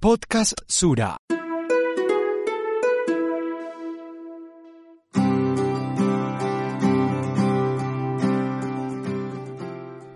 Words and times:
Podcast 0.00 0.60
Sura. 0.68 1.16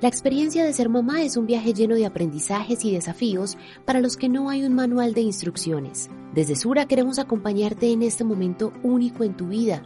La 0.01 0.07
experiencia 0.07 0.65
de 0.65 0.73
ser 0.73 0.89
mamá 0.89 1.23
es 1.23 1.37
un 1.37 1.47
viaje 1.47 1.75
lleno 1.75 1.97
de 1.97 2.07
aprendizajes 2.07 2.85
y 2.85 2.93
desafíos 2.93 3.59
para 3.85 3.99
los 3.99 4.17
que 4.17 4.29
no 4.29 4.51
hay 4.51 4.63
un 4.63 4.73
manual 4.77 5.15
de 5.15 5.23
instrucciones. 5.23 6.09
Desde 6.33 6.55
Sura 6.55 6.87
queremos 6.87 7.19
acompañarte 7.19 7.91
en 7.91 8.03
este 8.03 8.23
momento 8.23 8.73
único 8.85 9.25
en 9.25 9.37
tu 9.37 9.49
vida, 9.49 9.83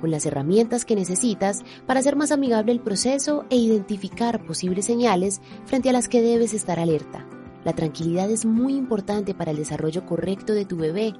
con 0.00 0.12
las 0.12 0.26
herramientas 0.26 0.84
que 0.84 0.94
necesitas 0.94 1.64
para 1.88 1.98
hacer 1.98 2.14
más 2.14 2.30
amigable 2.30 2.70
el 2.70 2.80
proceso 2.80 3.46
e 3.50 3.56
identificar 3.56 4.46
posibles 4.46 4.84
señales 4.84 5.40
frente 5.64 5.90
a 5.90 5.92
las 5.92 6.08
que 6.08 6.22
debes 6.22 6.54
estar 6.54 6.78
alerta. 6.78 7.26
La 7.64 7.72
tranquilidad 7.72 8.30
es 8.30 8.46
muy 8.46 8.74
importante 8.74 9.34
para 9.34 9.50
el 9.50 9.56
desarrollo 9.56 10.06
correcto 10.06 10.54
de 10.54 10.64
tu 10.64 10.76
bebé 10.76 11.14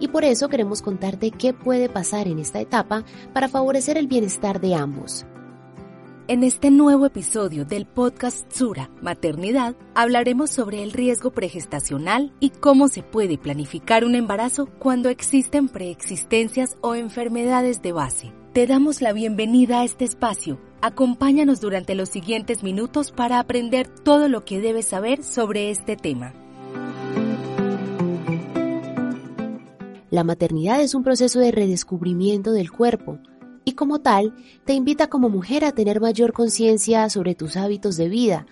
y 0.00 0.08
por 0.08 0.24
eso 0.24 0.48
queremos 0.48 0.82
contarte 0.82 1.30
qué 1.30 1.52
puede 1.52 1.88
pasar 1.88 2.26
en 2.26 2.38
esta 2.38 2.60
etapa 2.60 3.04
para 3.32 3.48
favorecer 3.48 3.96
el 3.96 4.08
bienestar 4.08 4.60
de 4.60 4.74
ambos. 4.74 5.26
En 6.28 6.44
este 6.44 6.70
nuevo 6.70 7.04
episodio 7.04 7.64
del 7.64 7.84
podcast 7.84 8.50
Sura 8.50 8.90
Maternidad 9.02 9.74
hablaremos 9.94 10.50
sobre 10.50 10.82
el 10.82 10.92
riesgo 10.92 11.32
pregestacional 11.32 12.32
y 12.40 12.50
cómo 12.50 12.88
se 12.88 13.02
puede 13.02 13.38
planificar 13.38 14.04
un 14.04 14.14
embarazo 14.14 14.66
cuando 14.78 15.08
existen 15.08 15.68
preexistencias 15.68 16.76
o 16.80 16.94
enfermedades 16.94 17.82
de 17.82 17.92
base. 17.92 18.32
Te 18.52 18.66
damos 18.66 19.02
la 19.02 19.12
bienvenida 19.12 19.80
a 19.80 19.84
este 19.84 20.04
espacio. 20.04 20.58
Acompáñanos 20.84 21.60
durante 21.60 21.94
los 21.94 22.08
siguientes 22.08 22.64
minutos 22.64 23.12
para 23.12 23.38
aprender 23.38 23.86
todo 23.86 24.26
lo 24.26 24.44
que 24.44 24.60
debes 24.60 24.86
saber 24.86 25.22
sobre 25.22 25.70
este 25.70 25.94
tema. 25.94 26.34
La 30.10 30.24
maternidad 30.24 30.80
es 30.80 30.96
un 30.96 31.04
proceso 31.04 31.38
de 31.38 31.52
redescubrimiento 31.52 32.50
del 32.50 32.72
cuerpo 32.72 33.20
y 33.64 33.74
como 33.74 34.00
tal 34.00 34.34
te 34.64 34.72
invita 34.72 35.06
como 35.06 35.28
mujer 35.28 35.64
a 35.64 35.70
tener 35.70 36.00
mayor 36.00 36.32
conciencia 36.32 37.08
sobre 37.10 37.36
tus 37.36 37.56
hábitos 37.56 37.96
de 37.96 38.08
vida, 38.08 38.46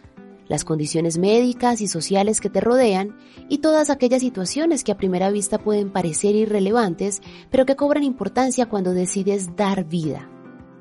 las 0.47 0.64
condiciones 0.64 1.19
médicas 1.19 1.80
y 1.80 1.88
sociales 1.88 2.41
que 2.41 2.48
te 2.48 2.60
rodean 2.60 3.16
y 3.48 3.58
todas 3.58 3.91
aquellas 3.91 4.20
situaciones 4.20 4.84
que 4.84 4.92
a 4.92 4.97
primera 4.97 5.32
vista 5.32 5.58
pueden 5.58 5.91
parecer 5.91 6.36
irrelevantes, 6.36 7.22
pero 7.50 7.66
que 7.66 7.74
cobran 7.74 8.04
importancia 8.04 8.66
cuando 8.66 8.92
decides 8.92 9.56
dar 9.56 9.84
vida. 9.84 10.30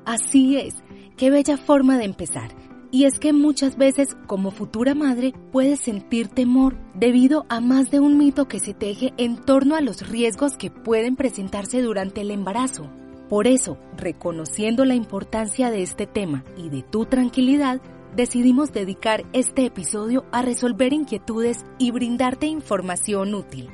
Así 0.04 0.56
es, 0.56 0.76
qué 1.20 1.28
bella 1.28 1.58
forma 1.58 1.98
de 1.98 2.06
empezar. 2.06 2.50
Y 2.90 3.04
es 3.04 3.18
que 3.18 3.34
muchas 3.34 3.76
veces 3.76 4.16
como 4.26 4.50
futura 4.50 4.94
madre 4.94 5.34
puedes 5.52 5.80
sentir 5.80 6.28
temor 6.28 6.76
debido 6.94 7.44
a 7.50 7.60
más 7.60 7.90
de 7.90 8.00
un 8.00 8.16
mito 8.16 8.48
que 8.48 8.58
se 8.58 8.72
teje 8.72 9.12
en 9.18 9.36
torno 9.36 9.76
a 9.76 9.82
los 9.82 10.08
riesgos 10.08 10.56
que 10.56 10.70
pueden 10.70 11.16
presentarse 11.16 11.82
durante 11.82 12.22
el 12.22 12.30
embarazo. 12.30 12.88
Por 13.28 13.46
eso, 13.46 13.76
reconociendo 13.98 14.86
la 14.86 14.94
importancia 14.94 15.70
de 15.70 15.82
este 15.82 16.06
tema 16.06 16.42
y 16.56 16.70
de 16.70 16.82
tu 16.82 17.04
tranquilidad, 17.04 17.82
decidimos 18.16 18.72
dedicar 18.72 19.26
este 19.34 19.66
episodio 19.66 20.24
a 20.32 20.40
resolver 20.40 20.94
inquietudes 20.94 21.66
y 21.76 21.90
brindarte 21.90 22.46
información 22.46 23.34
útil. 23.34 23.68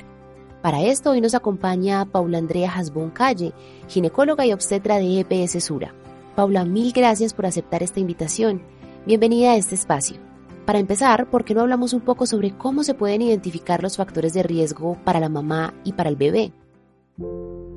Para 0.62 0.82
esto 0.82 1.12
hoy 1.12 1.20
nos 1.20 1.36
acompaña 1.36 2.06
Paula 2.06 2.38
Andrea 2.38 2.72
Hasbón 2.74 3.10
Calle, 3.10 3.52
ginecóloga 3.86 4.44
y 4.44 4.52
obstetra 4.52 4.96
de 4.96 5.20
EPS 5.20 5.62
Sura. 5.62 5.94
Paula, 6.36 6.64
mil 6.64 6.92
gracias 6.92 7.34
por 7.34 7.46
aceptar 7.46 7.82
esta 7.82 7.98
invitación. 7.98 8.62
Bienvenida 9.06 9.52
a 9.52 9.56
este 9.56 9.74
espacio. 9.74 10.18
Para 10.66 10.78
empezar, 10.78 11.30
¿por 11.30 11.44
qué 11.44 11.54
no 11.54 11.62
hablamos 11.62 11.94
un 11.94 12.02
poco 12.02 12.26
sobre 12.26 12.56
cómo 12.56 12.84
se 12.84 12.94
pueden 12.94 13.22
identificar 13.22 13.82
los 13.82 13.96
factores 13.96 14.34
de 14.34 14.42
riesgo 14.42 14.98
para 15.02 15.18
la 15.18 15.30
mamá 15.30 15.74
y 15.82 15.94
para 15.94 16.10
el 16.10 16.16
bebé? 16.16 16.52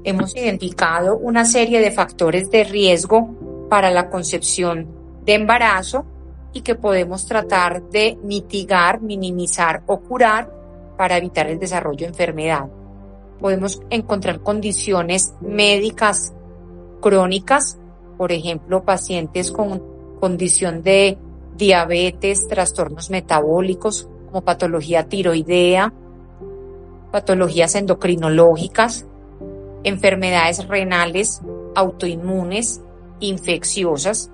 hemos 0.04 0.36
identificado 0.36 1.18
una 1.18 1.46
serie 1.46 1.80
de 1.82 1.92
factores 1.92 2.50
de 2.50 2.64
riesgo 2.64 3.68
para 3.70 3.92
la 3.92 4.10
concepción 4.10 4.88
de 5.26 5.36
embarazo 5.36 6.06
y 6.54 6.62
que 6.62 6.76
podemos 6.76 7.26
tratar 7.26 7.83
de 7.89 8.17
mitigar, 8.23 9.02
minimizar 9.02 9.83
o 9.86 10.00
curar 10.00 10.52
para 10.98 11.17
evitar 11.17 11.48
el 11.48 11.60
desarrollo 11.60 12.00
de 12.00 12.08
enfermedad. 12.08 12.67
Podemos 13.39 13.82
encontrar 13.89 14.42
condiciones 14.42 15.33
médicas 15.42 16.33
crónicas, 17.02 17.78
por 18.20 18.34
ejemplo, 18.34 18.84
pacientes 18.84 19.50
con 19.50 19.82
condición 20.20 20.84
de 20.84 21.18
diabetes, 21.56 22.50
trastornos 22.50 23.10
metabólicos 23.10 24.10
como 24.26 24.42
patología 24.42 25.08
tiroidea, 25.08 25.94
patologías 27.14 27.76
endocrinológicas, 27.76 29.06
enfermedades 29.86 30.68
renales, 30.68 31.42
autoinmunes, 31.76 32.82
infecciosas, 33.22 34.30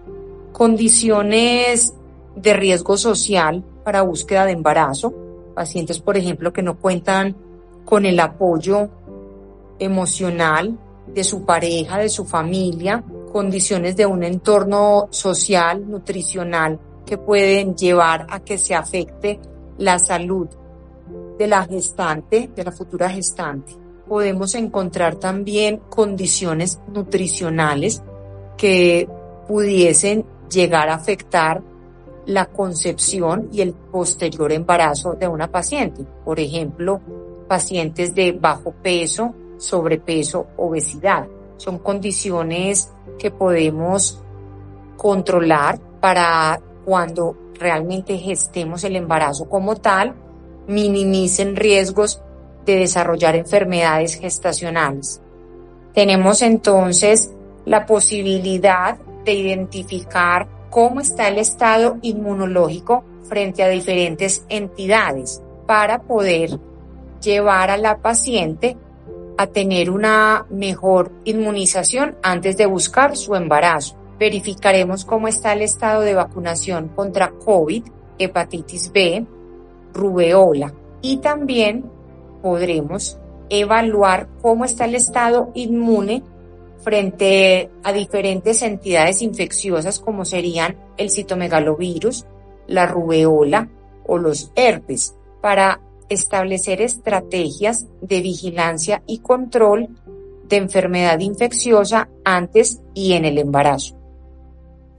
condiciones 0.51 1.93
de 2.35 2.53
riesgo 2.55 2.97
social 2.97 3.63
para 3.83 4.01
búsqueda 4.01 4.47
de 4.47 4.53
embarazo, 4.53 5.13
pacientes, 5.53 5.99
por 5.99 6.17
ejemplo, 6.17 6.51
que 6.51 6.63
no 6.63 6.79
cuentan 6.79 7.35
con 7.85 8.07
el 8.07 8.19
apoyo 8.19 8.89
emocional 9.77 10.75
de 11.05 11.23
su 11.23 11.45
pareja, 11.45 11.99
de 11.99 12.09
su 12.09 12.25
familia, 12.25 13.03
condiciones 13.35 13.97
de 13.97 14.05
un 14.05 14.23
entorno 14.23 15.09
social, 15.11 15.89
nutricional, 15.89 16.79
que 17.05 17.17
pueden 17.17 17.75
llevar 17.75 18.25
a 18.29 18.39
que 18.39 18.57
se 18.57 18.73
afecte 18.73 19.41
la 19.77 19.99
salud 19.99 20.47
de 21.37 21.47
la 21.47 21.65
gestante, 21.65 22.49
de 22.55 22.63
la 22.63 22.71
futura 22.71 23.09
gestante 23.09 23.73
podemos 24.07 24.55
encontrar 24.55 25.15
también 25.15 25.81
condiciones 25.89 26.79
nutricionales 26.87 28.03
que 28.57 29.09
pudiesen 29.47 30.25
llegar 30.49 30.89
a 30.89 30.95
afectar 30.95 31.61
la 32.25 32.45
concepción 32.45 33.49
y 33.51 33.61
el 33.61 33.73
posterior 33.73 34.51
embarazo 34.51 35.13
de 35.13 35.27
una 35.27 35.51
paciente. 35.51 36.05
Por 36.23 36.39
ejemplo, 36.39 37.01
pacientes 37.47 38.15
de 38.15 38.31
bajo 38.31 38.71
peso, 38.71 39.33
sobrepeso, 39.57 40.47
obesidad. 40.57 41.27
Son 41.57 41.79
condiciones 41.79 42.91
que 43.17 43.31
podemos 43.31 44.21
controlar 44.97 45.79
para 45.99 46.59
cuando 46.83 47.35
realmente 47.59 48.17
gestemos 48.17 48.83
el 48.83 48.95
embarazo 48.95 49.49
como 49.49 49.75
tal, 49.75 50.15
minimicen 50.67 51.55
riesgos 51.55 52.21
de 52.65 52.77
desarrollar 52.77 53.35
enfermedades 53.35 54.15
gestacionales. 54.15 55.21
Tenemos 55.93 56.41
entonces 56.41 57.31
la 57.65 57.85
posibilidad 57.85 58.97
de 59.23 59.33
identificar 59.33 60.47
cómo 60.69 60.99
está 60.99 61.27
el 61.27 61.37
estado 61.37 61.97
inmunológico 62.01 63.03
frente 63.23 63.63
a 63.63 63.69
diferentes 63.69 64.45
entidades 64.49 65.41
para 65.65 66.03
poder 66.03 66.59
llevar 67.21 67.71
a 67.71 67.77
la 67.77 67.97
paciente 67.97 68.77
a 69.37 69.47
tener 69.47 69.89
una 69.89 70.45
mejor 70.49 71.11
inmunización 71.25 72.17
antes 72.23 72.57
de 72.57 72.65
buscar 72.65 73.15
su 73.15 73.35
embarazo. 73.35 73.95
Verificaremos 74.19 75.03
cómo 75.05 75.27
está 75.27 75.53
el 75.53 75.61
estado 75.61 76.01
de 76.01 76.13
vacunación 76.13 76.89
contra 76.89 77.31
COVID, 77.31 77.83
hepatitis 78.17 78.91
B, 78.91 79.25
rubeola 79.93 80.73
y 81.01 81.17
también 81.17 81.85
podremos 82.41 83.17
evaluar 83.49 84.27
cómo 84.41 84.65
está 84.65 84.85
el 84.85 84.95
estado 84.95 85.51
inmune 85.53 86.23
frente 86.79 87.71
a 87.83 87.91
diferentes 87.91 88.61
entidades 88.61 89.21
infecciosas 89.21 89.99
como 89.99 90.23
serían 90.25 90.75
el 90.97 91.09
citomegalovirus, 91.09 92.25
la 92.67 92.85
rubeola 92.85 93.69
o 94.05 94.17
los 94.17 94.51
herpes, 94.55 95.15
para 95.41 95.81
establecer 96.09 96.81
estrategias 96.81 97.87
de 98.01 98.21
vigilancia 98.21 99.03
y 99.07 99.19
control 99.19 99.89
de 100.47 100.57
enfermedad 100.57 101.19
infecciosa 101.19 102.09
antes 102.23 102.81
y 102.93 103.13
en 103.13 103.25
el 103.25 103.37
embarazo. 103.37 103.95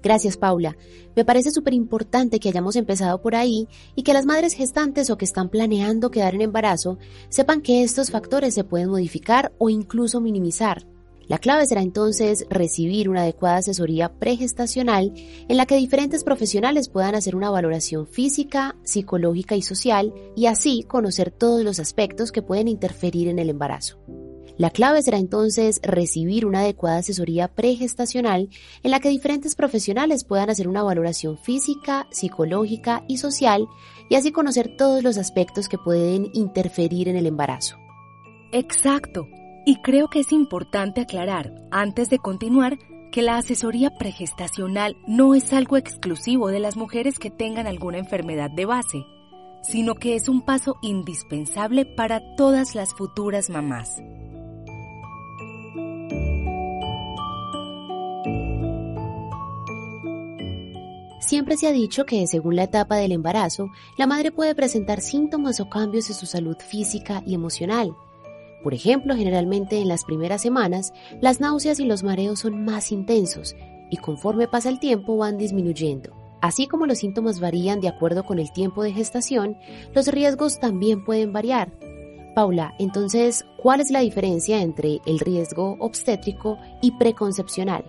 Gracias, 0.02 0.36
Paula. 0.36 0.76
Me 1.16 1.24
parece 1.24 1.50
súper 1.50 1.72
importante 1.72 2.38
que 2.38 2.50
hayamos 2.50 2.76
empezado 2.76 3.22
por 3.22 3.34
ahí 3.34 3.68
y 3.94 4.02
que 4.02 4.12
las 4.12 4.26
madres 4.26 4.52
gestantes 4.52 5.08
o 5.10 5.16
que 5.16 5.24
están 5.24 5.48
planeando 5.48 6.10
quedar 6.10 6.34
en 6.34 6.42
embarazo 6.42 6.98
sepan 7.28 7.62
que 7.62 7.82
estos 7.82 8.10
factores 8.10 8.54
se 8.54 8.64
pueden 8.64 8.90
modificar 8.90 9.52
o 9.58 9.70
incluso 9.70 10.20
minimizar. 10.20 10.86
La 11.28 11.38
clave 11.38 11.66
será 11.66 11.82
entonces 11.82 12.46
recibir 12.48 13.08
una 13.08 13.22
adecuada 13.22 13.56
asesoría 13.56 14.12
pregestacional 14.12 15.12
en 15.48 15.56
la 15.56 15.66
que 15.66 15.76
diferentes 15.76 16.22
profesionales 16.22 16.88
puedan 16.88 17.16
hacer 17.16 17.34
una 17.34 17.50
valoración 17.50 18.06
física, 18.06 18.76
psicológica 18.84 19.56
y 19.56 19.62
social 19.62 20.14
y 20.36 20.46
así 20.46 20.84
conocer 20.84 21.32
todos 21.32 21.64
los 21.64 21.80
aspectos 21.80 22.30
que 22.30 22.42
pueden 22.42 22.68
interferir 22.68 23.26
en 23.26 23.40
el 23.40 23.50
embarazo. 23.50 23.98
La 24.56 24.70
clave 24.70 25.02
será 25.02 25.18
entonces 25.18 25.80
recibir 25.82 26.46
una 26.46 26.60
adecuada 26.60 26.98
asesoría 26.98 27.48
pregestacional 27.48 28.48
en 28.82 28.90
la 28.90 29.00
que 29.00 29.10
diferentes 29.10 29.54
profesionales 29.54 30.24
puedan 30.24 30.48
hacer 30.48 30.66
una 30.68 30.82
valoración 30.82 31.36
física, 31.38 32.06
psicológica 32.10 33.04
y 33.08 33.18
social 33.18 33.66
y 34.08 34.14
así 34.14 34.32
conocer 34.32 34.76
todos 34.78 35.02
los 35.02 35.18
aspectos 35.18 35.68
que 35.68 35.76
pueden 35.76 36.30
interferir 36.32 37.08
en 37.08 37.16
el 37.16 37.26
embarazo. 37.26 37.76
Exacto. 38.52 39.26
Y 39.68 39.82
creo 39.82 40.06
que 40.06 40.20
es 40.20 40.30
importante 40.30 41.00
aclarar, 41.00 41.52
antes 41.72 42.08
de 42.08 42.20
continuar, 42.20 42.78
que 43.10 43.20
la 43.20 43.36
asesoría 43.36 43.90
pregestacional 43.90 44.96
no 45.08 45.34
es 45.34 45.52
algo 45.52 45.76
exclusivo 45.76 46.50
de 46.50 46.60
las 46.60 46.76
mujeres 46.76 47.18
que 47.18 47.30
tengan 47.30 47.66
alguna 47.66 47.98
enfermedad 47.98 48.48
de 48.48 48.64
base, 48.64 49.04
sino 49.62 49.96
que 49.96 50.14
es 50.14 50.28
un 50.28 50.42
paso 50.42 50.76
indispensable 50.82 51.84
para 51.84 52.36
todas 52.36 52.76
las 52.76 52.94
futuras 52.94 53.50
mamás. 53.50 54.00
Siempre 61.18 61.56
se 61.56 61.66
ha 61.66 61.72
dicho 61.72 62.06
que 62.06 62.24
según 62.28 62.54
la 62.54 62.62
etapa 62.62 62.94
del 62.94 63.10
embarazo, 63.10 63.70
la 63.98 64.06
madre 64.06 64.30
puede 64.30 64.54
presentar 64.54 65.00
síntomas 65.00 65.58
o 65.58 65.68
cambios 65.68 66.08
en 66.08 66.14
su 66.14 66.26
salud 66.26 66.56
física 66.60 67.24
y 67.26 67.34
emocional. 67.34 67.96
Por 68.66 68.74
ejemplo, 68.74 69.14
generalmente 69.14 69.78
en 69.78 69.86
las 69.86 70.02
primeras 70.02 70.42
semanas, 70.42 70.92
las 71.20 71.38
náuseas 71.38 71.78
y 71.78 71.84
los 71.84 72.02
mareos 72.02 72.40
son 72.40 72.64
más 72.64 72.90
intensos 72.90 73.54
y 73.90 73.96
conforme 73.98 74.48
pasa 74.48 74.70
el 74.70 74.80
tiempo 74.80 75.16
van 75.16 75.38
disminuyendo. 75.38 76.10
Así 76.40 76.66
como 76.66 76.84
los 76.84 76.98
síntomas 76.98 77.38
varían 77.38 77.80
de 77.80 77.86
acuerdo 77.86 78.24
con 78.24 78.40
el 78.40 78.52
tiempo 78.52 78.82
de 78.82 78.92
gestación, 78.92 79.56
los 79.94 80.08
riesgos 80.08 80.58
también 80.58 81.04
pueden 81.04 81.32
variar. 81.32 81.70
Paula, 82.34 82.74
entonces, 82.80 83.46
¿cuál 83.56 83.80
es 83.80 83.92
la 83.92 84.00
diferencia 84.00 84.60
entre 84.60 84.98
el 85.06 85.20
riesgo 85.20 85.76
obstétrico 85.78 86.58
y 86.82 86.90
preconcepcional? 86.90 87.84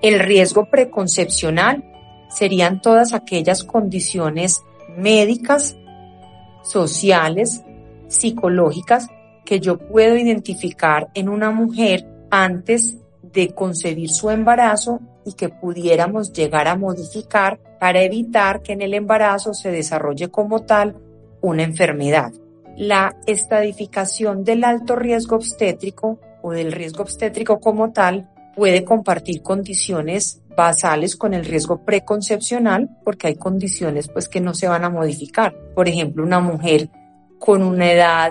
El 0.00 0.20
riesgo 0.20 0.66
preconcepcional 0.70 1.82
serían 2.28 2.80
todas 2.80 3.14
aquellas 3.14 3.64
condiciones 3.64 4.62
médicas, 4.96 5.76
sociales, 6.62 7.64
psicológicas 8.06 9.08
que 9.50 9.58
yo 9.58 9.78
puedo 9.78 10.16
identificar 10.16 11.08
en 11.12 11.28
una 11.28 11.50
mujer 11.50 12.06
antes 12.30 12.98
de 13.20 13.52
concebir 13.52 14.08
su 14.08 14.30
embarazo 14.30 15.00
y 15.26 15.32
que 15.32 15.48
pudiéramos 15.48 16.32
llegar 16.32 16.68
a 16.68 16.76
modificar 16.76 17.58
para 17.80 18.00
evitar 18.00 18.62
que 18.62 18.74
en 18.74 18.80
el 18.80 18.94
embarazo 18.94 19.52
se 19.52 19.72
desarrolle 19.72 20.28
como 20.28 20.60
tal 20.60 20.98
una 21.40 21.64
enfermedad. 21.64 22.30
La 22.76 23.16
estadificación 23.26 24.44
del 24.44 24.62
alto 24.62 24.94
riesgo 24.94 25.34
obstétrico 25.34 26.20
o 26.42 26.52
del 26.52 26.70
riesgo 26.70 27.02
obstétrico 27.02 27.58
como 27.58 27.90
tal 27.90 28.30
puede 28.54 28.84
compartir 28.84 29.42
condiciones 29.42 30.42
basales 30.56 31.16
con 31.16 31.34
el 31.34 31.44
riesgo 31.44 31.84
preconcepcional 31.84 32.88
porque 33.04 33.26
hay 33.26 33.34
condiciones 33.34 34.06
pues 34.06 34.28
que 34.28 34.40
no 34.40 34.54
se 34.54 34.68
van 34.68 34.84
a 34.84 34.90
modificar. 34.90 35.56
Por 35.74 35.88
ejemplo, 35.88 36.22
una 36.22 36.38
mujer 36.38 36.88
con 37.40 37.64
una 37.64 37.90
edad 37.90 38.30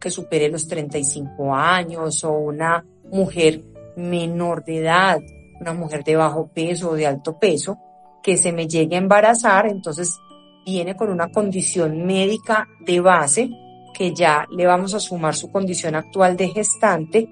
que 0.00 0.10
supere 0.10 0.48
los 0.48 0.66
35 0.66 1.54
años 1.54 2.24
o 2.24 2.32
una 2.32 2.84
mujer 3.10 3.62
menor 3.96 4.64
de 4.64 4.78
edad, 4.78 5.20
una 5.60 5.74
mujer 5.74 6.02
de 6.04 6.16
bajo 6.16 6.48
peso 6.48 6.90
o 6.90 6.94
de 6.94 7.06
alto 7.06 7.38
peso, 7.38 7.78
que 8.22 8.36
se 8.36 8.52
me 8.52 8.66
llegue 8.66 8.96
a 8.96 9.00
embarazar, 9.00 9.66
entonces 9.66 10.18
viene 10.64 10.96
con 10.96 11.10
una 11.10 11.30
condición 11.30 12.06
médica 12.06 12.68
de 12.80 13.00
base 13.00 13.50
que 13.94 14.14
ya 14.14 14.46
le 14.50 14.66
vamos 14.66 14.94
a 14.94 15.00
sumar 15.00 15.34
su 15.34 15.50
condición 15.50 15.94
actual 15.94 16.36
de 16.36 16.48
gestante 16.48 17.28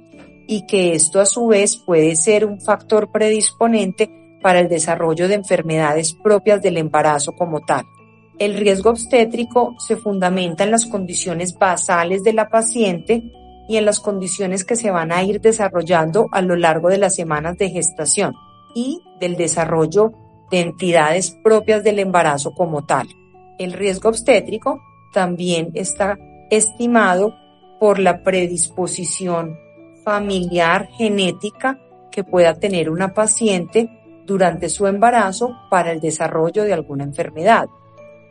y 0.46 0.66
que 0.66 0.92
esto 0.92 1.20
a 1.20 1.26
su 1.26 1.46
vez 1.46 1.76
puede 1.76 2.16
ser 2.16 2.44
un 2.44 2.60
factor 2.60 3.10
predisponente 3.10 4.10
para 4.42 4.60
el 4.60 4.68
desarrollo 4.68 5.28
de 5.28 5.34
enfermedades 5.34 6.14
propias 6.14 6.62
del 6.62 6.78
embarazo 6.78 7.32
como 7.32 7.60
tal. 7.60 7.84
El 8.38 8.54
riesgo 8.54 8.90
obstétrico 8.90 9.74
se 9.78 9.96
fundamenta 9.96 10.62
en 10.64 10.70
las 10.70 10.86
condiciones 10.86 11.58
basales 11.58 12.22
de 12.22 12.32
la 12.32 12.48
paciente 12.48 13.32
y 13.68 13.76
en 13.76 13.84
las 13.84 14.00
condiciones 14.00 14.64
que 14.64 14.76
se 14.76 14.90
van 14.90 15.10
a 15.10 15.22
ir 15.24 15.40
desarrollando 15.40 16.28
a 16.30 16.40
lo 16.40 16.54
largo 16.54 16.88
de 16.88 16.98
las 16.98 17.16
semanas 17.16 17.58
de 17.58 17.70
gestación 17.70 18.34
y 18.74 19.02
del 19.20 19.36
desarrollo 19.36 20.12
de 20.50 20.60
entidades 20.60 21.36
propias 21.42 21.82
del 21.82 21.98
embarazo 21.98 22.52
como 22.52 22.86
tal. 22.86 23.08
El 23.58 23.72
riesgo 23.72 24.08
obstétrico 24.08 24.80
también 25.12 25.70
está 25.74 26.16
estimado 26.50 27.34
por 27.80 27.98
la 27.98 28.22
predisposición 28.22 29.58
familiar 30.04 30.88
genética 30.96 31.78
que 32.10 32.24
pueda 32.24 32.54
tener 32.54 32.88
una 32.88 33.14
paciente 33.14 33.90
durante 34.24 34.68
su 34.68 34.86
embarazo 34.86 35.56
para 35.70 35.90
el 35.90 36.00
desarrollo 36.00 36.64
de 36.64 36.72
alguna 36.72 37.04
enfermedad. 37.04 37.68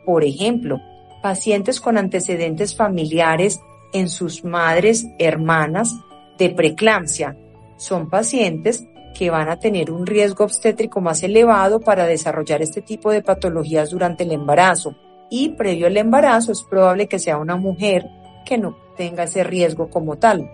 Por 0.08 0.24
ejemplo, 0.24 0.80
pacientes 1.20 1.82
con 1.82 1.98
antecedentes 1.98 2.74
familiares 2.74 3.60
en 3.92 4.08
sus 4.08 4.42
madres, 4.42 5.06
hermanas 5.18 5.94
de 6.38 6.48
preeclampsia. 6.48 7.36
Son 7.76 8.08
pacientes 8.08 8.86
que 9.14 9.28
van 9.28 9.50
a 9.50 9.58
tener 9.58 9.90
un 9.90 10.06
riesgo 10.06 10.44
obstétrico 10.44 11.02
más 11.02 11.22
elevado 11.22 11.80
para 11.80 12.06
desarrollar 12.06 12.62
este 12.62 12.80
tipo 12.80 13.12
de 13.12 13.20
patologías 13.20 13.90
durante 13.90 14.24
el 14.24 14.32
embarazo. 14.32 14.96
Y 15.28 15.50
previo 15.50 15.88
al 15.88 15.98
embarazo 15.98 16.52
es 16.52 16.62
probable 16.62 17.06
que 17.06 17.18
sea 17.18 17.36
una 17.36 17.56
mujer 17.56 18.06
que 18.46 18.56
no 18.56 18.78
tenga 18.96 19.24
ese 19.24 19.44
riesgo 19.44 19.90
como 19.90 20.16
tal 20.16 20.50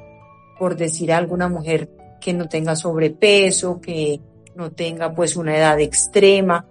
por 0.58 0.74
decir 0.74 1.12
alguna 1.12 1.48
mujer 1.48 1.88
que 2.20 2.32
no 2.32 2.48
tenga 2.48 2.74
sobrepeso, 2.74 3.80
que 3.80 4.20
no 4.56 4.72
tenga 4.72 5.14
pues 5.14 5.36
una 5.36 5.56
edad 5.56 5.78
extrema, 5.78 6.66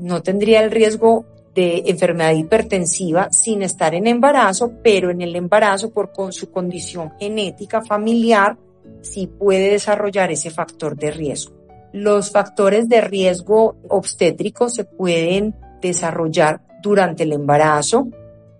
no 0.00 0.24
tendría 0.24 0.64
el 0.64 0.72
riesgo 0.72 1.24
de 1.54 1.82
enfermedad 1.86 2.34
hipertensiva 2.34 3.30
sin 3.32 3.62
estar 3.62 3.94
en 3.94 4.06
embarazo, 4.06 4.72
pero 4.82 5.10
en 5.10 5.20
el 5.20 5.34
embarazo 5.34 5.90
por 5.90 6.12
con 6.12 6.32
su 6.32 6.50
condición 6.50 7.12
genética 7.18 7.82
familiar 7.82 8.56
sí 9.02 9.26
puede 9.26 9.70
desarrollar 9.70 10.30
ese 10.30 10.50
factor 10.50 10.96
de 10.96 11.10
riesgo. 11.10 11.54
Los 11.92 12.30
factores 12.30 12.88
de 12.88 13.00
riesgo 13.00 13.76
obstétrico 13.88 14.68
se 14.68 14.84
pueden 14.84 15.56
desarrollar 15.80 16.60
durante 16.82 17.24
el 17.24 17.32
embarazo, 17.32 18.08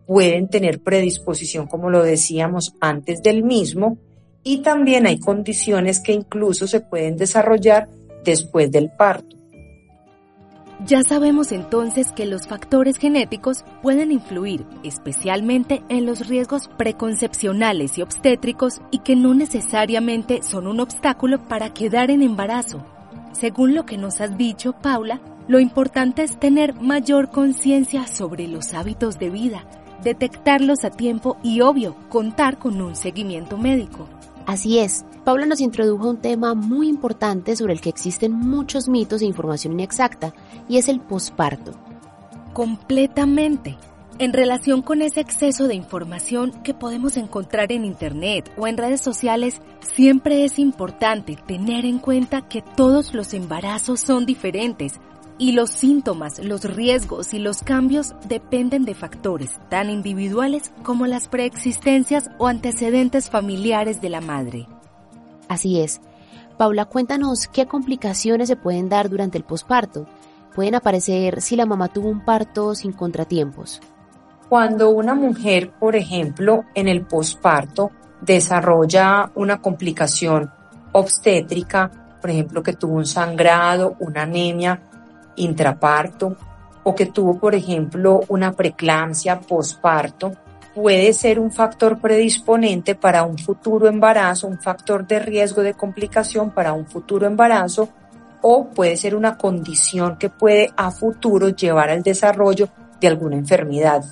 pueden 0.07 0.49
tener 0.49 0.81
predisposición, 0.81 1.69
como 1.69 1.91
lo 1.91 2.03
decíamos 2.03 2.75
antes 2.81 3.23
del 3.23 3.45
mismo, 3.45 3.99
y 4.43 4.63
también 4.63 5.07
hay 5.07 5.21
condiciones 5.21 6.01
que 6.01 6.13
incluso 6.13 6.67
se 6.67 6.81
pueden 6.81 7.17
desarrollar 7.17 7.89
después 8.25 8.71
del 8.71 8.91
parto. 8.91 9.40
Ya 10.87 11.03
sabemos 11.03 11.53
entonces 11.53 12.11
que 12.11 12.25
los 12.25 12.47
factores 12.47 12.97
genéticos 12.97 13.65
pueden 13.83 14.11
influir 14.13 14.65
especialmente 14.83 15.83
en 15.91 16.07
los 16.07 16.27
riesgos 16.27 16.69
preconcepcionales 16.79 17.99
y 17.99 18.03
obstétricos 18.03 18.81
y 18.91 19.01
que 19.01 19.15
no 19.15 19.35
necesariamente 19.35 20.43
son 20.43 20.67
un 20.67 20.81
obstáculo 20.81 21.39
para 21.49 21.75
quedar 21.75 22.11
en 22.11 22.23
embarazo. 22.23 22.83
Según 23.33 23.75
lo 23.75 23.85
que 23.85 23.99
nos 23.99 24.23
has 24.23 24.39
dicho, 24.39 24.73
Paula, 24.73 25.21
lo 25.49 25.61
importante 25.61 26.23
es 26.23 26.41
tener 26.41 26.75
mayor 26.75 27.31
conciencia 27.31 28.07
sobre 28.07 28.49
los 28.49 28.73
hábitos 28.73 29.19
de 29.19 29.29
vida, 29.29 29.67
detectarlos 30.03 30.85
a 30.85 30.91
tiempo 30.91 31.37
y, 31.43 31.61
obvio, 31.61 31.95
contar 32.09 32.59
con 32.59 32.81
un 32.81 32.97
seguimiento 32.97 33.59
médico. 33.59 34.09
Así 34.47 34.79
es, 34.79 35.05
Paula 35.25 35.47
nos 35.47 35.61
introdujo 35.61 36.07
a 36.07 36.11
un 36.11 36.21
tema 36.21 36.55
muy 36.55 36.89
importante 36.89 37.55
sobre 37.57 37.73
el 37.73 37.81
que 37.81 37.91
existen 37.91 38.33
muchos 38.33 38.89
mitos 38.89 39.23
e 39.23 39.27
información 39.27 39.75
inexacta, 39.75 40.35
y 40.69 40.79
es 40.79 40.89
el 40.89 41.01
posparto. 41.01 41.73
Completamente. 42.53 43.77
En 44.19 44.35
relación 44.35 44.83
con 44.83 45.01
ese 45.01 45.21
exceso 45.21 45.67
de 45.67 45.75
información 45.75 46.53
que 46.63 46.75
podemos 46.75 47.17
encontrar 47.17 47.73
en 47.73 47.87
Internet 47.87 48.53
o 48.59 48.67
en 48.67 48.77
redes 48.77 49.01
sociales, 49.01 49.63
siempre 49.81 50.45
es 50.45 50.59
importante 50.59 51.39
tener 51.47 51.87
en 51.87 51.99
cuenta 51.99 52.47
que 52.47 52.61
todos 52.61 53.15
los 53.15 53.33
embarazos 53.33 54.01
son 54.01 54.27
diferentes 54.27 55.01
y 55.41 55.53
los 55.53 55.71
síntomas, 55.71 56.39
los 56.39 56.65
riesgos 56.65 57.33
y 57.33 57.39
los 57.39 57.63
cambios 57.63 58.15
dependen 58.29 58.85
de 58.85 58.95
factores 58.95 59.59
tan 59.71 59.89
individuales 59.89 60.71
como 60.83 61.07
las 61.07 61.29
preexistencias 61.29 62.31
o 62.37 62.47
antecedentes 62.47 63.31
familiares 63.31 64.03
de 64.03 64.11
la 64.11 64.21
madre. 64.21 64.69
Así 65.49 65.81
es. 65.81 66.03
Paula, 66.59 66.85
cuéntanos 66.85 67.49
qué 67.49 67.65
complicaciones 67.65 68.49
se 68.49 68.57
pueden 68.57 68.91
dar 68.91 69.09
durante 69.09 69.39
el 69.39 69.45
posparto. 69.45 70.07
Pueden 70.55 70.75
aparecer 70.75 71.41
si 71.41 71.57
la 71.57 71.65
mamá 71.65 71.89
tuvo 71.89 72.11
un 72.11 72.23
parto 72.23 72.75
sin 72.75 72.93
contratiempos. 72.93 73.81
Cuando 74.51 74.91
una 74.91 75.15
mujer, 75.15 75.71
por 75.71 75.97
ejemplo, 75.97 76.65
en 76.75 76.87
el 76.87 77.07
posparto 77.07 77.93
desarrolla 78.21 79.33
una 79.35 79.63
complicación 79.63 80.51
obstétrica, 80.93 82.19
por 82.21 82.29
ejemplo, 82.29 82.63
que 82.63 82.75
tuvo 82.75 82.97
un 82.97 83.07
sangrado, 83.07 83.97
una 84.01 84.25
anemia, 84.25 84.90
intraparto 85.37 86.37
o 86.83 86.95
que 86.95 87.07
tuvo, 87.07 87.39
por 87.39 87.55
ejemplo, 87.55 88.21
una 88.29 88.53
preeclampsia 88.53 89.41
posparto, 89.41 90.33
puede 90.75 91.13
ser 91.13 91.39
un 91.39 91.51
factor 91.51 91.99
predisponente 92.01 92.95
para 92.95 93.25
un 93.25 93.39
futuro 93.39 93.89
embarazo, 93.89 94.47
un 94.47 94.59
factor 94.59 95.07
de 95.07 95.19
riesgo 95.19 95.63
de 95.63 95.75
complicación 95.75 96.51
para 96.51 96.73
un 96.73 96.87
futuro 96.87 97.27
embarazo 97.27 97.89
o 98.43 98.69
puede 98.69 98.97
ser 98.97 99.15
una 99.15 99.37
condición 99.37 100.17
que 100.17 100.31
puede 100.31 100.71
a 100.77 100.91
futuro 100.91 101.51
llevar 101.51 101.91
al 101.91 102.03
desarrollo 102.03 102.69
de 103.01 103.09
alguna 103.09 103.37
enfermedad 103.37 104.05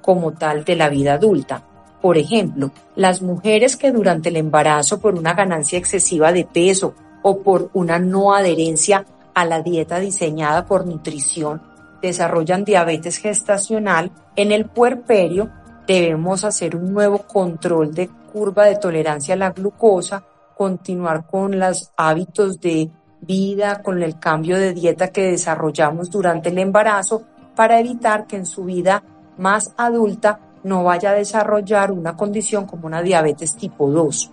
como 0.00 0.32
tal 0.32 0.64
de 0.64 0.76
la 0.76 0.88
vida 0.88 1.14
adulta. 1.14 1.62
Por 2.00 2.18
ejemplo, 2.18 2.70
las 2.96 3.22
mujeres 3.22 3.76
que 3.76 3.90
durante 3.90 4.28
el 4.28 4.36
embarazo 4.36 5.00
por 5.00 5.14
una 5.14 5.32
ganancia 5.32 5.78
excesiva 5.78 6.32
de 6.32 6.44
peso 6.44 6.94
o 7.22 7.38
por 7.38 7.70
una 7.72 7.98
no 7.98 8.34
adherencia 8.34 9.06
a 9.34 9.44
la 9.44 9.62
dieta 9.62 9.98
diseñada 9.98 10.66
por 10.66 10.86
nutrición 10.86 11.74
desarrollan 12.04 12.64
diabetes 12.64 13.16
gestacional 13.16 14.10
en 14.36 14.52
el 14.52 14.66
puerperio, 14.66 15.50
debemos 15.86 16.44
hacer 16.44 16.76
un 16.76 16.92
nuevo 16.92 17.20
control 17.20 17.94
de 17.94 18.08
curva 18.32 18.66
de 18.66 18.76
tolerancia 18.76 19.34
a 19.34 19.38
la 19.38 19.50
glucosa, 19.50 20.22
continuar 20.54 21.26
con 21.26 21.58
los 21.58 21.92
hábitos 21.96 22.60
de 22.60 22.90
vida, 23.22 23.82
con 23.82 24.02
el 24.02 24.18
cambio 24.18 24.58
de 24.58 24.74
dieta 24.74 25.08
que 25.08 25.30
desarrollamos 25.30 26.10
durante 26.10 26.50
el 26.50 26.58
embarazo 26.58 27.22
para 27.56 27.80
evitar 27.80 28.26
que 28.26 28.36
en 28.36 28.46
su 28.46 28.64
vida 28.64 29.02
más 29.38 29.72
adulta 29.76 30.40
no 30.62 30.84
vaya 30.84 31.10
a 31.10 31.14
desarrollar 31.14 31.90
una 31.90 32.16
condición 32.16 32.66
como 32.66 32.86
una 32.86 33.02
diabetes 33.02 33.56
tipo 33.56 33.90
2. 33.90 34.30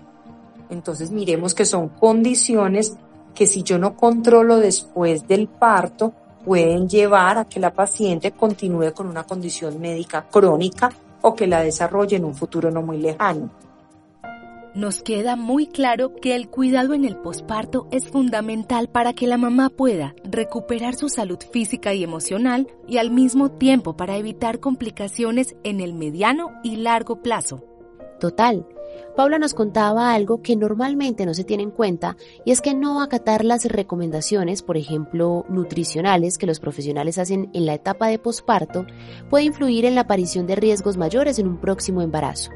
Entonces 0.70 1.12
miremos 1.12 1.54
que 1.54 1.66
son 1.66 1.90
condiciones 1.90 2.98
que 3.34 3.48
si 3.48 3.64
yo 3.64 3.78
no 3.78 3.96
controlo 3.96 4.58
después 4.58 5.28
del 5.28 5.48
parto, 5.48 6.14
pueden 6.44 6.90
llevar 6.90 7.38
a 7.38 7.46
que 7.46 7.60
la 7.60 7.74
paciente 7.74 8.32
continúe 8.32 8.94
con 8.94 9.08
una 9.08 9.24
condición 9.24 9.80
médica 9.80 10.26
crónica 10.30 10.92
o 11.22 11.36
que 11.36 11.48
la 11.48 11.62
desarrolle 11.62 12.18
en 12.18 12.26
un 12.26 12.36
futuro 12.36 12.72
no 12.72 12.82
muy 12.82 12.98
lejano. 12.98 13.50
Nos 14.74 15.04
queda 15.04 15.36
muy 15.36 15.68
claro 15.68 16.16
que 16.16 16.34
el 16.34 16.48
cuidado 16.48 16.94
en 16.94 17.04
el 17.04 17.18
posparto 17.18 17.88
es 17.92 18.08
fundamental 18.08 18.88
para 18.88 19.12
que 19.12 19.28
la 19.28 19.36
mamá 19.36 19.70
pueda 19.70 20.16
recuperar 20.24 20.96
su 20.96 21.10
salud 21.10 21.40
física 21.52 21.94
y 21.94 22.06
emocional 22.06 22.68
y 22.88 22.98
al 22.98 23.12
mismo 23.12 23.52
tiempo 23.52 23.98
para 23.98 24.16
evitar 24.16 24.62
complicaciones 24.62 25.56
en 25.66 25.82
el 25.82 25.94
mediano 25.94 26.52
y 26.64 26.78
largo 26.78 27.22
plazo. 27.22 27.62
Total. 28.22 28.66
Paula 29.16 29.40
nos 29.40 29.54
contaba 29.54 30.14
algo 30.14 30.42
que 30.42 30.56
normalmente 30.56 31.26
no 31.26 31.34
se 31.34 31.44
tiene 31.44 31.64
en 31.64 31.72
cuenta 31.72 32.16
y 32.46 32.52
es 32.52 32.62
que 32.62 32.74
no 32.74 33.02
acatar 33.02 33.44
las 33.44 33.66
recomendaciones, 33.66 34.62
por 34.62 34.78
ejemplo, 34.78 35.46
nutricionales 35.50 36.38
que 36.38 36.48
los 36.48 36.60
profesionales 36.60 37.18
hacen 37.18 37.50
en 37.54 37.66
la 37.66 37.74
etapa 37.74 38.08
de 38.08 38.20
posparto 38.20 38.86
puede 39.30 39.44
influir 39.44 39.86
en 39.86 39.96
la 39.96 40.02
aparición 40.02 40.48
de 40.48 40.56
riesgos 40.56 40.96
mayores 40.96 41.40
en 41.40 41.48
un 41.48 41.58
próximo 41.60 42.02
embarazo. 42.02 42.52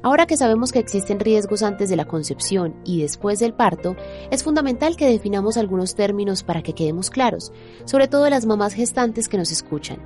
Ahora 0.00 0.26
que 0.26 0.36
sabemos 0.36 0.70
que 0.70 0.78
existen 0.78 1.18
riesgos 1.18 1.64
antes 1.64 1.90
de 1.90 1.96
la 1.96 2.06
concepción 2.06 2.76
y 2.84 3.02
después 3.02 3.40
del 3.40 3.52
parto, 3.52 3.96
es 4.30 4.44
fundamental 4.44 4.96
que 4.96 5.10
definamos 5.10 5.56
algunos 5.56 5.96
términos 5.96 6.44
para 6.44 6.62
que 6.62 6.74
quedemos 6.74 7.10
claros, 7.10 7.52
sobre 7.84 8.06
todo 8.06 8.30
las 8.30 8.46
mamás 8.46 8.74
gestantes 8.74 9.28
que 9.28 9.38
nos 9.38 9.50
escuchan. 9.50 9.98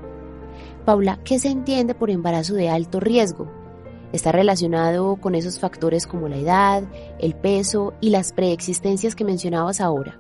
Paula, 0.87 1.21
¿qué 1.25 1.38
se 1.38 1.49
entiende 1.49 1.95
por 1.95 2.11
embarazo 2.11 2.55
de 2.55 2.71
alto 2.71 3.00
riesgo? 3.00 3.62
Está 4.12 4.31
relacionado 4.31 5.16
con 5.16 5.35
esos 5.35 5.59
factores 5.59 6.07
como 6.07 6.28
la 6.28 6.37
edad, 6.37 6.83
el 7.19 7.35
peso 7.35 7.95
y 8.00 8.11
las 8.11 8.33
preexistencias 8.33 9.14
que 9.14 9.25
mencionabas 9.25 9.81
ahora. 9.81 10.19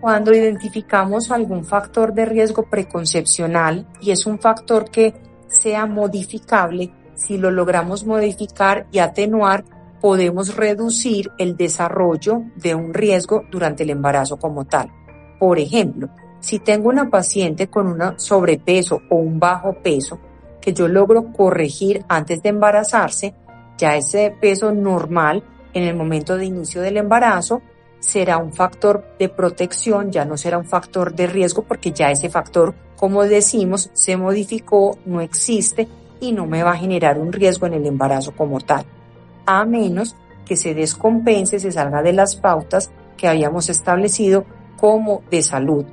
Cuando 0.00 0.32
identificamos 0.32 1.32
algún 1.32 1.64
factor 1.64 2.14
de 2.14 2.24
riesgo 2.24 2.62
preconcepcional 2.70 3.86
y 4.00 4.12
es 4.12 4.26
un 4.26 4.38
factor 4.38 4.88
que 4.90 5.14
sea 5.48 5.86
modificable, 5.86 6.92
si 7.14 7.36
lo 7.36 7.50
logramos 7.50 8.06
modificar 8.06 8.86
y 8.92 9.00
atenuar, 9.00 9.64
podemos 10.00 10.54
reducir 10.54 11.32
el 11.38 11.56
desarrollo 11.56 12.42
de 12.54 12.76
un 12.76 12.94
riesgo 12.94 13.42
durante 13.50 13.82
el 13.82 13.90
embarazo 13.90 14.36
como 14.36 14.64
tal. 14.64 14.92
Por 15.40 15.58
ejemplo, 15.58 16.08
si 16.38 16.60
tengo 16.60 16.88
una 16.88 17.10
paciente 17.10 17.68
con 17.68 17.88
un 17.88 18.18
sobrepeso 18.20 19.02
o 19.10 19.16
un 19.16 19.40
bajo 19.40 19.74
peso 19.82 20.20
que 20.68 20.74
yo 20.74 20.86
logro 20.86 21.32
corregir 21.32 22.04
antes 22.08 22.42
de 22.42 22.50
embarazarse, 22.50 23.34
ya 23.78 23.96
ese 23.96 24.36
peso 24.38 24.70
normal 24.70 25.42
en 25.72 25.84
el 25.84 25.96
momento 25.96 26.36
de 26.36 26.44
inicio 26.44 26.82
del 26.82 26.98
embarazo 26.98 27.62
será 28.00 28.36
un 28.36 28.52
factor 28.52 29.02
de 29.18 29.30
protección, 29.30 30.12
ya 30.12 30.26
no 30.26 30.36
será 30.36 30.58
un 30.58 30.66
factor 30.66 31.14
de 31.14 31.26
riesgo 31.26 31.62
porque 31.62 31.92
ya 31.92 32.10
ese 32.10 32.28
factor, 32.28 32.74
como 32.96 33.24
decimos, 33.24 33.88
se 33.94 34.18
modificó, 34.18 34.98
no 35.06 35.22
existe 35.22 35.88
y 36.20 36.32
no 36.32 36.44
me 36.44 36.62
va 36.62 36.72
a 36.72 36.76
generar 36.76 37.18
un 37.18 37.32
riesgo 37.32 37.66
en 37.66 37.72
el 37.72 37.86
embarazo 37.86 38.32
como 38.36 38.60
tal, 38.60 38.84
a 39.46 39.64
menos 39.64 40.16
que 40.44 40.56
se 40.56 40.74
descompense, 40.74 41.60
se 41.60 41.72
salga 41.72 42.02
de 42.02 42.12
las 42.12 42.36
pautas 42.36 42.90
que 43.16 43.26
habíamos 43.26 43.70
establecido 43.70 44.44
como 44.76 45.22
de 45.30 45.40
salud. 45.40 45.86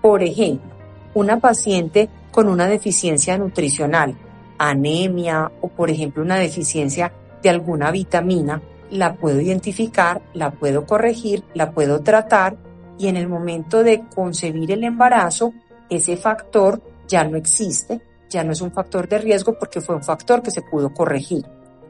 Por 0.00 0.22
ejemplo, 0.22 0.70
una 1.14 1.40
paciente 1.40 2.08
con 2.30 2.48
una 2.48 2.66
deficiencia 2.66 3.36
nutricional, 3.38 4.16
anemia 4.58 5.50
o 5.60 5.68
por 5.68 5.90
ejemplo 5.90 6.22
una 6.22 6.36
deficiencia 6.36 7.12
de 7.42 7.50
alguna 7.50 7.90
vitamina, 7.90 8.62
la 8.90 9.14
puedo 9.14 9.40
identificar, 9.40 10.22
la 10.34 10.50
puedo 10.50 10.84
corregir, 10.84 11.44
la 11.54 11.70
puedo 11.72 12.00
tratar 12.00 12.56
y 12.98 13.08
en 13.08 13.16
el 13.16 13.28
momento 13.28 13.82
de 13.82 14.02
concebir 14.14 14.72
el 14.72 14.84
embarazo, 14.84 15.52
ese 15.88 16.16
factor 16.16 16.82
ya 17.08 17.24
no 17.24 17.36
existe 17.36 18.02
ya 18.30 18.44
no 18.44 18.52
es 18.52 18.62
un 18.62 18.70
factor 18.70 19.08
de 19.08 19.18
riesgo 19.18 19.58
porque 19.58 19.80
fue 19.80 19.96
un 19.96 20.04
factor 20.04 20.40
que 20.40 20.52
se 20.52 20.62
pudo 20.62 20.94
corregir. 20.94 21.44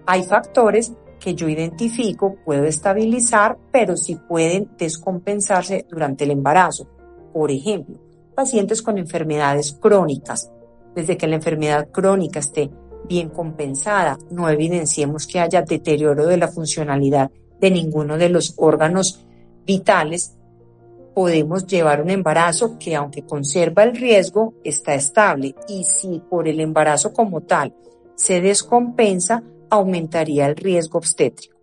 Hay 0.06 0.24
factores 0.24 0.92
que 1.20 1.34
yo 1.34 1.48
identifico, 1.48 2.36
puedo 2.44 2.64
estabilizar, 2.64 3.58
pero 3.70 3.96
sí 3.96 4.18
pueden 4.26 4.70
descompensarse 4.78 5.86
durante 5.88 6.24
el 6.24 6.30
embarazo. 6.30 6.88
Por 7.32 7.50
ejemplo, 7.50 7.98
pacientes 8.40 8.80
con 8.80 8.96
enfermedades 8.96 9.76
crónicas. 9.78 10.50
Desde 10.94 11.18
que 11.18 11.26
la 11.26 11.36
enfermedad 11.36 11.90
crónica 11.90 12.40
esté 12.40 12.70
bien 13.06 13.28
compensada, 13.28 14.18
no 14.30 14.48
evidenciemos 14.48 15.26
que 15.26 15.40
haya 15.40 15.60
deterioro 15.60 16.24
de 16.24 16.38
la 16.38 16.48
funcionalidad 16.48 17.30
de 17.60 17.70
ninguno 17.70 18.16
de 18.16 18.30
los 18.30 18.54
órganos 18.56 19.26
vitales, 19.66 20.38
podemos 21.14 21.66
llevar 21.66 22.00
un 22.00 22.08
embarazo 22.08 22.78
que 22.78 22.96
aunque 22.96 23.26
conserva 23.26 23.82
el 23.82 23.94
riesgo, 23.94 24.54
está 24.64 24.94
estable 24.94 25.54
y 25.68 25.84
si 25.84 26.22
por 26.30 26.48
el 26.48 26.60
embarazo 26.60 27.12
como 27.12 27.42
tal 27.42 27.74
se 28.14 28.40
descompensa, 28.40 29.42
aumentaría 29.68 30.46
el 30.46 30.56
riesgo 30.56 30.96
obstétrico. 30.96 31.59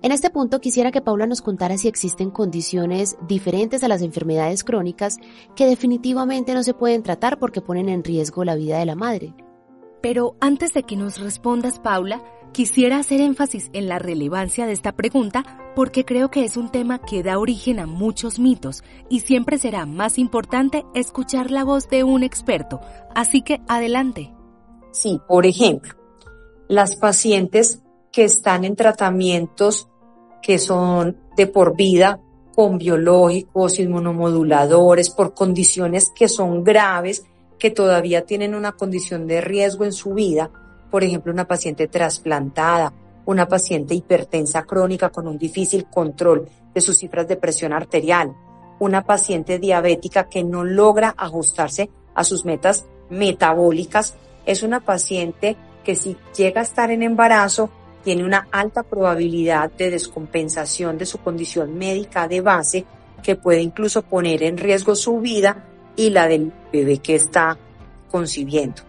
En 0.00 0.12
este 0.12 0.30
punto 0.30 0.60
quisiera 0.60 0.92
que 0.92 1.00
Paula 1.00 1.26
nos 1.26 1.42
contara 1.42 1.76
si 1.76 1.88
existen 1.88 2.30
condiciones 2.30 3.16
diferentes 3.26 3.82
a 3.82 3.88
las 3.88 4.00
enfermedades 4.00 4.62
crónicas 4.62 5.18
que 5.56 5.66
definitivamente 5.66 6.54
no 6.54 6.62
se 6.62 6.72
pueden 6.72 7.02
tratar 7.02 7.40
porque 7.40 7.60
ponen 7.60 7.88
en 7.88 8.04
riesgo 8.04 8.44
la 8.44 8.54
vida 8.54 8.78
de 8.78 8.86
la 8.86 8.94
madre. 8.94 9.34
Pero 10.00 10.36
antes 10.40 10.72
de 10.72 10.84
que 10.84 10.94
nos 10.94 11.18
respondas, 11.18 11.80
Paula, 11.80 12.22
quisiera 12.52 12.98
hacer 12.98 13.20
énfasis 13.20 13.70
en 13.72 13.88
la 13.88 13.98
relevancia 13.98 14.66
de 14.66 14.72
esta 14.72 14.92
pregunta 14.92 15.72
porque 15.74 16.04
creo 16.04 16.30
que 16.30 16.44
es 16.44 16.56
un 16.56 16.70
tema 16.70 17.00
que 17.00 17.24
da 17.24 17.40
origen 17.40 17.80
a 17.80 17.86
muchos 17.86 18.38
mitos 18.38 18.84
y 19.08 19.20
siempre 19.20 19.58
será 19.58 19.84
más 19.84 20.16
importante 20.16 20.84
escuchar 20.94 21.50
la 21.50 21.64
voz 21.64 21.88
de 21.88 22.04
un 22.04 22.22
experto. 22.22 22.80
Así 23.16 23.42
que 23.42 23.60
adelante. 23.66 24.32
Sí, 24.92 25.20
por 25.26 25.44
ejemplo, 25.44 25.94
las 26.68 26.94
pacientes 26.94 27.82
que 28.18 28.24
están 28.24 28.64
en 28.64 28.74
tratamientos 28.74 29.88
que 30.42 30.58
son 30.58 31.16
de 31.36 31.46
por 31.46 31.76
vida 31.76 32.18
con 32.52 32.76
biológicos, 32.76 33.78
inmunomoduladores, 33.78 35.10
por 35.10 35.34
condiciones 35.34 36.10
que 36.10 36.26
son 36.26 36.64
graves, 36.64 37.24
que 37.60 37.70
todavía 37.70 38.26
tienen 38.26 38.56
una 38.56 38.72
condición 38.72 39.28
de 39.28 39.40
riesgo 39.40 39.84
en 39.84 39.92
su 39.92 40.14
vida, 40.14 40.50
por 40.90 41.04
ejemplo, 41.04 41.32
una 41.32 41.46
paciente 41.46 41.86
trasplantada, 41.86 42.92
una 43.24 43.46
paciente 43.46 43.94
hipertensa 43.94 44.64
crónica 44.64 45.10
con 45.10 45.28
un 45.28 45.38
difícil 45.38 45.86
control 45.86 46.48
de 46.74 46.80
sus 46.80 46.98
cifras 46.98 47.28
de 47.28 47.36
presión 47.36 47.72
arterial, 47.72 48.34
una 48.80 49.04
paciente 49.04 49.60
diabética 49.60 50.28
que 50.28 50.42
no 50.42 50.64
logra 50.64 51.14
ajustarse 51.16 51.88
a 52.16 52.24
sus 52.24 52.44
metas 52.44 52.84
metabólicas, 53.10 54.16
es 54.44 54.64
una 54.64 54.80
paciente 54.80 55.56
que 55.84 55.94
si 55.94 56.16
llega 56.36 56.62
a 56.62 56.64
estar 56.64 56.90
en 56.90 57.04
embarazo 57.04 57.70
tiene 58.08 58.24
una 58.24 58.48
alta 58.52 58.84
probabilidad 58.84 59.70
de 59.72 59.90
descompensación 59.90 60.96
de 60.96 61.04
su 61.04 61.18
condición 61.18 61.76
médica 61.76 62.26
de 62.26 62.40
base 62.40 62.86
que 63.22 63.36
puede 63.36 63.60
incluso 63.60 64.00
poner 64.00 64.42
en 64.44 64.56
riesgo 64.56 64.94
su 64.94 65.20
vida 65.20 65.66
y 65.94 66.08
la 66.08 66.26
del 66.26 66.50
bebé 66.72 67.00
que 67.00 67.16
está 67.16 67.58
concibiendo. 68.10 68.87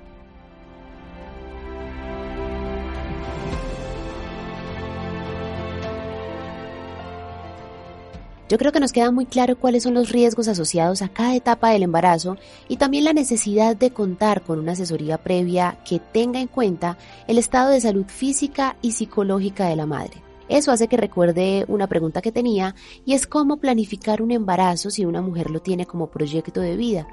Yo 8.50 8.58
creo 8.58 8.72
que 8.72 8.80
nos 8.80 8.92
queda 8.92 9.12
muy 9.12 9.28
claro 9.28 9.60
cuáles 9.60 9.84
son 9.84 9.94
los 9.94 10.10
riesgos 10.10 10.48
asociados 10.48 11.04
a 11.04 11.10
cada 11.10 11.36
etapa 11.36 11.70
del 11.70 11.84
embarazo 11.84 12.36
y 12.68 12.78
también 12.78 13.04
la 13.04 13.14
necesidad 13.14 13.76
de 13.76 13.92
contar 13.92 14.42
con 14.42 14.58
una 14.58 14.72
asesoría 14.72 15.20
previa 15.20 15.78
que 15.88 16.00
tenga 16.00 16.40
en 16.40 16.48
cuenta 16.48 16.98
el 17.28 17.38
estado 17.38 17.70
de 17.70 17.80
salud 17.80 18.06
física 18.08 18.76
y 18.82 18.94
psicológica 18.94 19.68
de 19.68 19.76
la 19.76 19.86
madre. 19.86 20.24
Eso 20.48 20.72
hace 20.72 20.88
que 20.88 20.98
recuerde 20.98 21.64
una 21.68 21.86
pregunta 21.86 22.24
que 22.24 22.32
tenía 22.32 22.74
y 23.06 23.14
es 23.14 23.28
cómo 23.28 23.58
planificar 23.58 24.20
un 24.20 24.32
embarazo 24.32 24.90
si 24.90 25.06
una 25.06 25.22
mujer 25.22 25.52
lo 25.52 25.62
tiene 25.62 25.86
como 25.86 26.10
proyecto 26.10 26.60
de 26.60 26.76
vida. 26.76 27.08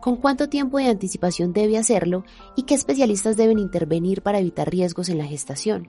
¿Con 0.00 0.16
cuánto 0.16 0.48
tiempo 0.48 0.78
de 0.78 0.88
anticipación 0.88 1.52
debe 1.52 1.78
hacerlo 1.78 2.24
y 2.56 2.64
qué 2.64 2.74
especialistas 2.74 3.36
deben 3.36 3.60
intervenir 3.60 4.20
para 4.22 4.40
evitar 4.40 4.68
riesgos 4.68 5.10
en 5.10 5.18
la 5.18 5.26
gestación? 5.26 5.88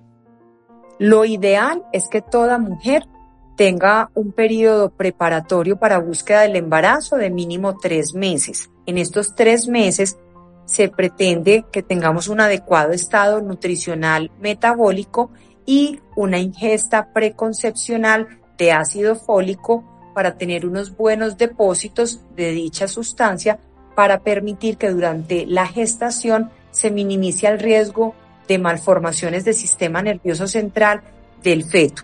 Lo 1.00 1.26
ideal 1.26 1.82
es 1.94 2.10
que 2.10 2.22
toda 2.22 2.60
mujer 2.60 3.08
tenga 3.56 4.10
un 4.16 4.32
periodo 4.32 4.90
preparatorio 4.90 5.78
para 5.78 6.00
búsqueda 6.00 6.42
del 6.42 6.56
embarazo 6.56 7.18
de 7.18 7.30
mínimo 7.30 7.78
tres 7.78 8.14
meses. 8.14 8.70
En 8.86 8.98
estos 8.98 9.36
tres 9.36 9.68
meses 9.68 10.18
se 10.66 10.90
pretende 10.90 11.66
que 11.72 11.84
tengamos 11.84 12.28
un 12.28 12.40
adecuado 12.40 12.94
estado 12.94 13.42
nutricional 13.42 14.32
metabólico 14.40 15.32
y 15.66 16.00
una 16.16 16.40
ingesta 16.40 17.14
preconcepcional 17.14 18.40
de 18.58 18.72
ácido 18.72 19.16
fólico 19.16 19.84
para 20.14 20.38
tener 20.38 20.66
unos 20.66 20.96
buenos 20.96 21.38
depósitos 21.38 22.22
de 22.36 22.52
dicha 22.52 22.88
sustancia 22.88 23.60
para 23.96 24.20
permitir 24.20 24.78
que 24.78 24.90
durante 24.90 25.46
la 25.46 25.68
gestación 25.68 26.50
se 26.72 26.92
minimice 26.92 27.48
el 27.48 27.60
riesgo 27.60 28.16
de 28.48 28.58
malformaciones 28.58 29.46
del 29.46 29.54
sistema 29.54 30.02
nervioso 30.02 30.48
central 30.48 31.02
del 31.44 31.64
feto. 31.64 32.04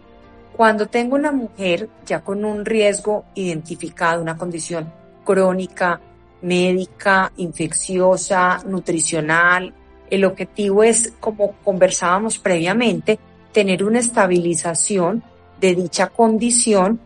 Cuando 0.59 0.87
tengo 0.87 1.15
una 1.15 1.31
mujer 1.31 1.87
ya 2.05 2.19
con 2.19 2.43
un 2.43 2.65
riesgo 2.65 3.23
identificado, 3.33 4.21
una 4.21 4.35
condición 4.35 4.91
crónica, 5.23 6.01
médica, 6.41 7.31
infecciosa, 7.37 8.61
nutricional, 8.65 9.73
el 10.09 10.25
objetivo 10.25 10.83
es, 10.83 11.13
como 11.21 11.53
conversábamos 11.63 12.39
previamente, 12.39 13.19
tener 13.53 13.85
una 13.85 13.99
estabilización 13.99 15.23
de 15.61 15.75
dicha 15.75 16.07
condición 16.07 16.99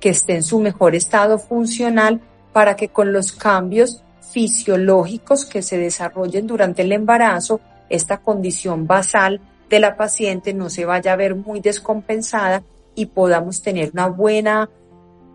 que 0.00 0.08
esté 0.08 0.36
en 0.36 0.42
su 0.42 0.58
mejor 0.58 0.94
estado 0.94 1.38
funcional 1.38 2.22
para 2.54 2.76
que 2.76 2.88
con 2.88 3.12
los 3.12 3.30
cambios 3.30 4.02
fisiológicos 4.32 5.44
que 5.44 5.60
se 5.60 5.76
desarrollen 5.76 6.46
durante 6.46 6.80
el 6.80 6.92
embarazo, 6.92 7.60
esta 7.90 8.16
condición 8.16 8.86
basal 8.86 9.42
de 9.68 9.80
la 9.80 9.98
paciente 9.98 10.54
no 10.54 10.70
se 10.70 10.86
vaya 10.86 11.12
a 11.12 11.16
ver 11.16 11.34
muy 11.34 11.60
descompensada 11.60 12.62
y 12.96 13.06
podamos 13.06 13.62
tener 13.62 13.90
una 13.92 14.08
buena 14.08 14.68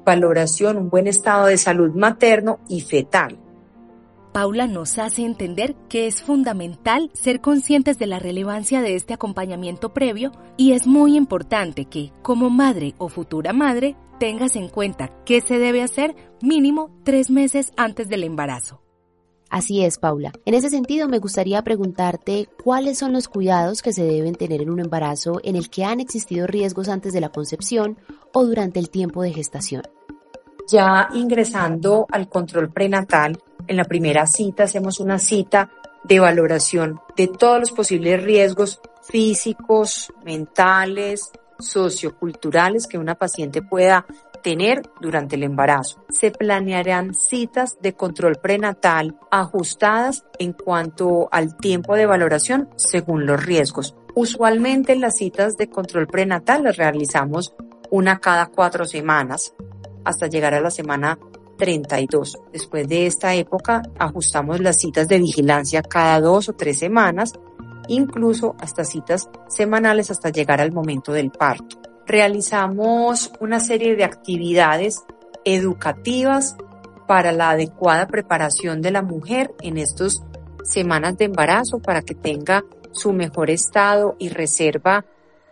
valoración, 0.06 0.77
un 0.77 0.89
buen 0.89 1.08
estado 1.08 1.46
de 1.46 1.58
salud 1.58 1.91
materno 1.96 2.60
y 2.68 2.82
fetal. 2.82 3.38
Paula 4.34 4.65
nos 4.65 4.98
hace 4.98 5.24
entender 5.24 5.75
que 5.89 6.08
es 6.08 6.22
fundamental 6.22 7.12
ser 7.13 7.41
conscientes 7.41 8.00
de 8.00 8.08
la 8.08 8.18
relevancia 8.18 8.82
de 8.82 8.96
este 8.96 9.13
acompañamiento 9.13 9.94
previo 9.94 10.32
y 10.56 10.72
es 10.72 10.88
muy 10.88 11.18
importante 11.18 11.86
que, 11.86 12.13
como 12.22 12.50
madre 12.50 12.96
o 12.98 13.10
futura 13.10 13.51
madre, 13.51 13.98
tengas 14.20 14.56
en 14.56 14.70
cuenta 14.70 15.12
qué 15.25 15.41
se 15.41 15.60
debe 15.60 15.84
hacer 15.84 16.15
mínimo 16.41 16.91
tres 17.03 17.30
meses 17.30 17.74
antes 17.75 18.08
del 18.08 18.24
embarazo. 18.24 18.81
Así 19.51 19.84
es, 19.84 19.98
Paula. 19.98 20.31
En 20.46 20.53
ese 20.53 20.70
sentido, 20.70 21.10
me 21.10 21.20
gustaría 21.20 21.62
preguntarte 21.62 22.48
cuáles 22.63 22.98
son 22.98 23.12
los 23.12 23.27
cuidados 23.27 23.81
que 23.81 23.91
se 23.91 24.05
deben 24.05 24.34
tener 24.34 24.62
en 24.62 24.70
un 24.70 24.79
embarazo 24.79 25.41
en 25.43 25.58
el 25.58 25.70
que 25.70 25.84
han 25.84 26.00
existido 26.00 26.48
riesgos 26.48 26.88
antes 26.88 27.12
de 27.12 27.20
la 27.20 27.29
concepción 27.29 27.98
o 28.34 28.46
durante 28.46 28.79
el 28.79 28.89
tiempo 28.89 29.22
de 29.22 29.34
gestación. 29.34 29.84
Ya 30.70 31.10
ingresando 31.13 32.08
al 32.10 32.29
control 32.29 32.72
prenatal, 32.72 33.38
en 33.67 33.75
la 33.75 33.84
primera 33.84 34.25
cita 34.25 34.63
hacemos 34.63 35.01
una 35.01 35.20
cita 35.20 35.70
de 36.05 36.20
valoración 36.22 37.01
de 37.17 37.27
todos 37.27 37.60
los 37.60 37.72
posibles 37.74 38.24
riesgos 38.24 38.79
físicos, 39.03 40.13
mentales, 40.24 41.29
socioculturales 41.60 42.88
que 42.88 42.98
una 42.98 43.15
paciente 43.15 43.62
pueda 43.62 44.05
tener 44.41 44.83
durante 45.00 45.36
el 45.36 45.43
embarazo. 45.43 46.03
Se 46.10 46.31
planearán 46.31 47.13
citas 47.13 47.77
de 47.81 47.93
control 47.93 48.38
prenatal 48.38 49.17
ajustadas 49.29 50.25
en 50.39 50.53
cuanto 50.53 51.29
al 51.31 51.57
tiempo 51.57 51.95
de 51.95 52.05
valoración 52.05 52.69
según 52.75 53.25
los 53.25 53.43
riesgos. 53.45 53.95
Usualmente 54.13 54.95
las 54.95 55.17
citas 55.17 55.57
de 55.57 55.69
control 55.69 56.07
prenatal 56.07 56.63
las 56.63 56.77
realizamos 56.77 57.53
una 57.89 58.19
cada 58.19 58.48
cuatro 58.48 58.86
semanas 58.86 59.54
hasta 60.04 60.27
llegar 60.27 60.54
a 60.54 60.62
la 60.62 60.71
semana 60.71 61.17
32. 61.58 62.39
Después 62.51 62.88
de 62.88 63.06
esta 63.06 63.36
época 63.36 63.84
ajustamos 63.99 64.60
las 64.60 64.77
citas 64.77 65.08
de 65.08 65.19
vigilancia 65.19 65.84
cada 65.84 66.19
dos 66.19 66.49
o 66.49 66.54
tres 66.54 66.80
semanas, 66.80 67.34
incluso 67.88 68.56
hasta 68.60 68.84
citas 68.84 69.30
semanales 69.47 70.10
hasta 70.10 70.30
llegar 70.30 70.60
al 70.60 70.71
momento 70.71 71.13
del 71.13 71.32
parto. 71.32 71.81
Realizamos 72.12 73.32
una 73.39 73.62
serie 73.62 73.95
de 73.95 74.04
actividades 74.04 75.02
educativas 75.45 76.58
para 77.08 77.32
la 77.32 77.52
adecuada 77.52 78.06
preparación 78.08 78.82
de 78.82 78.91
la 78.91 79.02
mujer 79.02 79.54
en 79.62 79.78
estas 79.78 80.21
semanas 80.65 81.17
de 81.17 81.24
embarazo 81.24 81.80
para 81.80 82.02
que 82.02 82.13
tenga 82.13 82.65
su 82.91 83.13
mejor 83.13 83.50
estado 83.50 84.17
y 84.19 84.28
reserva 84.28 85.06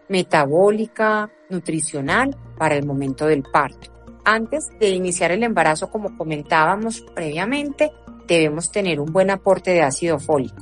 metabólica, 0.10 1.32
nutricional 1.50 2.36
para 2.58 2.76
el 2.76 2.86
momento 2.86 3.26
del 3.26 3.44
parto. 3.44 3.94
Antes 4.26 4.68
de 4.82 4.90
iniciar 4.90 5.32
el 5.32 5.44
embarazo, 5.44 5.90
como 5.90 6.18
comentábamos 6.18 7.06
previamente, 7.16 7.90
debemos 8.28 8.70
tener 8.70 9.00
un 9.00 9.14
buen 9.14 9.30
aporte 9.30 9.72
de 9.72 9.84
ácido 9.84 10.20
fólico. 10.20 10.62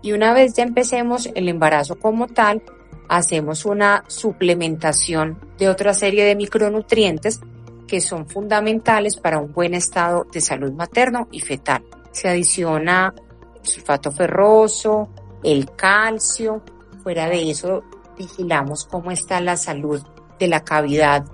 Y 0.00 0.12
una 0.12 0.32
vez 0.32 0.54
ya 0.54 0.62
empecemos 0.62 1.28
el 1.34 1.50
embarazo 1.50 1.96
como 1.96 2.28
tal, 2.28 2.62
hacemos 3.08 3.64
una 3.64 4.04
suplementación 4.08 5.38
de 5.58 5.68
otra 5.68 5.94
serie 5.94 6.24
de 6.24 6.36
micronutrientes 6.36 7.40
que 7.86 8.00
son 8.00 8.26
fundamentales 8.26 9.16
para 9.16 9.38
un 9.38 9.52
buen 9.52 9.74
estado 9.74 10.26
de 10.32 10.40
salud 10.40 10.72
materno 10.72 11.28
y 11.30 11.40
fetal. 11.40 11.84
Se 12.12 12.28
adiciona 12.28 13.14
sulfato 13.62 14.10
ferroso, 14.10 15.08
el 15.42 15.70
calcio. 15.74 16.62
Fuera 17.02 17.28
de 17.28 17.50
eso, 17.50 17.82
vigilamos 18.16 18.86
cómo 18.86 19.10
está 19.10 19.40
la 19.40 19.56
salud 19.56 20.02
de 20.38 20.48
la 20.48 20.64
cavidad 20.64 21.24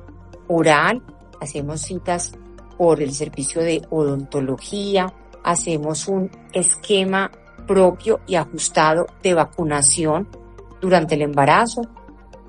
oral 0.49 1.03
hacemos 1.41 1.81
citas 1.81 2.33
por 2.77 3.03
el 3.03 3.13
servicio 3.13 3.63
de 3.63 3.83
odontología, 3.91 5.13
hacemos 5.43 6.07
un 6.09 6.31
esquema 6.53 7.31
propio 7.67 8.21
y 8.27 8.37
ajustado 8.37 9.07
de 9.23 9.35
vacunación 9.35 10.29
durante 10.81 11.15
el 11.15 11.23
embarazo, 11.23 11.83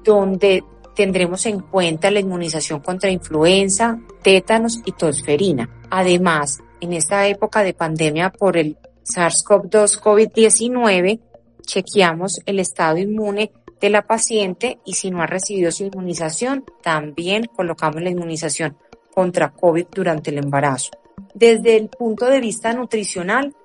donde 0.03 0.63
tendremos 0.95 1.45
en 1.45 1.59
cuenta 1.59 2.11
la 2.11 2.19
inmunización 2.19 2.79
contra 2.79 3.09
influenza, 3.09 3.99
tétanos 4.21 4.81
y 4.85 4.91
tosferina. 4.91 5.69
Además, 5.89 6.59
en 6.79 6.93
esta 6.93 7.27
época 7.27 7.63
de 7.63 7.73
pandemia 7.73 8.31
por 8.31 8.57
el 8.57 8.77
SARS-CoV-2 9.03 9.99
COVID-19, 10.01 11.19
chequeamos 11.65 12.41
el 12.45 12.59
estado 12.59 12.97
inmune 12.97 13.51
de 13.79 13.89
la 13.89 14.05
paciente 14.05 14.79
y 14.85 14.93
si 14.93 15.09
no 15.09 15.21
ha 15.21 15.27
recibido 15.27 15.71
su 15.71 15.85
inmunización, 15.85 16.65
también 16.83 17.45
colocamos 17.45 18.01
la 18.01 18.09
inmunización 18.09 18.77
contra 19.13 19.51
COVID 19.51 19.87
durante 19.91 20.29
el 20.29 20.37
embarazo. 20.37 20.91
Desde 21.33 21.77
el 21.77 21.89
punto 21.89 22.25
de 22.25 22.39
vista 22.39 22.73
nutricional, 22.73 23.55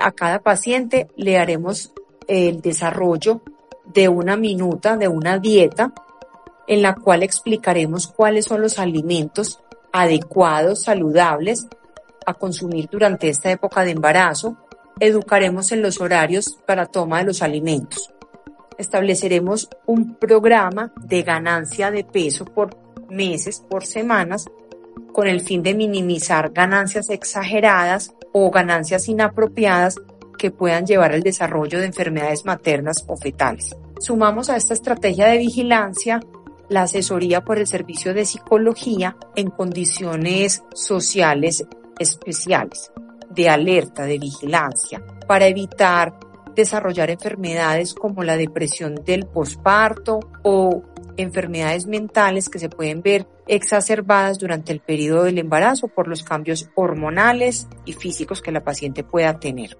a 0.00 0.12
cada 0.12 0.40
paciente 0.40 1.08
le 1.16 1.38
haremos 1.38 1.92
el 2.26 2.60
desarrollo 2.60 3.42
de 3.92 4.08
una 4.08 4.36
minuta, 4.36 4.96
de 4.96 5.08
una 5.08 5.38
dieta, 5.38 5.92
en 6.66 6.82
la 6.82 6.94
cual 6.94 7.22
explicaremos 7.22 8.06
cuáles 8.06 8.44
son 8.44 8.62
los 8.62 8.78
alimentos 8.78 9.60
adecuados, 9.92 10.82
saludables 10.84 11.66
a 12.26 12.34
consumir 12.34 12.88
durante 12.90 13.28
esta 13.28 13.50
época 13.50 13.82
de 13.82 13.90
embarazo. 13.90 14.56
Educaremos 15.00 15.72
en 15.72 15.82
los 15.82 16.00
horarios 16.00 16.58
para 16.66 16.86
toma 16.86 17.18
de 17.18 17.24
los 17.24 17.42
alimentos 17.42 18.10
estableceremos 18.80 19.68
un 19.84 20.14
programa 20.14 20.90
de 20.96 21.22
ganancia 21.22 21.90
de 21.90 22.02
peso 22.02 22.46
por 22.46 22.76
meses, 23.10 23.62
por 23.68 23.84
semanas, 23.84 24.46
con 25.12 25.26
el 25.26 25.42
fin 25.42 25.62
de 25.62 25.74
minimizar 25.74 26.50
ganancias 26.50 27.10
exageradas 27.10 28.14
o 28.32 28.50
ganancias 28.50 29.08
inapropiadas 29.08 29.96
que 30.40 30.50
puedan 30.50 30.86
llevar 30.86 31.12
al 31.12 31.20
desarrollo 31.20 31.78
de 31.78 31.84
enfermedades 31.84 32.46
maternas 32.46 33.04
o 33.06 33.14
fetales. 33.14 33.76
Sumamos 33.98 34.48
a 34.48 34.56
esta 34.56 34.72
estrategia 34.72 35.26
de 35.26 35.36
vigilancia 35.36 36.20
la 36.70 36.82
asesoría 36.82 37.44
por 37.44 37.58
el 37.58 37.66
servicio 37.66 38.14
de 38.14 38.24
psicología 38.24 39.18
en 39.36 39.50
condiciones 39.50 40.62
sociales 40.72 41.66
especiales, 41.98 42.90
de 43.28 43.50
alerta, 43.50 44.04
de 44.04 44.18
vigilancia, 44.18 45.04
para 45.28 45.46
evitar 45.46 46.18
desarrollar 46.54 47.10
enfermedades 47.10 47.92
como 47.92 48.24
la 48.24 48.38
depresión 48.38 48.94
del 49.04 49.26
posparto 49.26 50.20
o 50.42 50.82
enfermedades 51.18 51.86
mentales 51.86 52.48
que 52.48 52.58
se 52.58 52.70
pueden 52.70 53.02
ver 53.02 53.26
exacerbadas 53.46 54.38
durante 54.38 54.72
el 54.72 54.80
periodo 54.80 55.24
del 55.24 55.36
embarazo 55.36 55.88
por 55.88 56.08
los 56.08 56.22
cambios 56.22 56.70
hormonales 56.76 57.68
y 57.84 57.92
físicos 57.92 58.40
que 58.40 58.52
la 58.52 58.64
paciente 58.64 59.04
pueda 59.04 59.38
tener. 59.38 59.76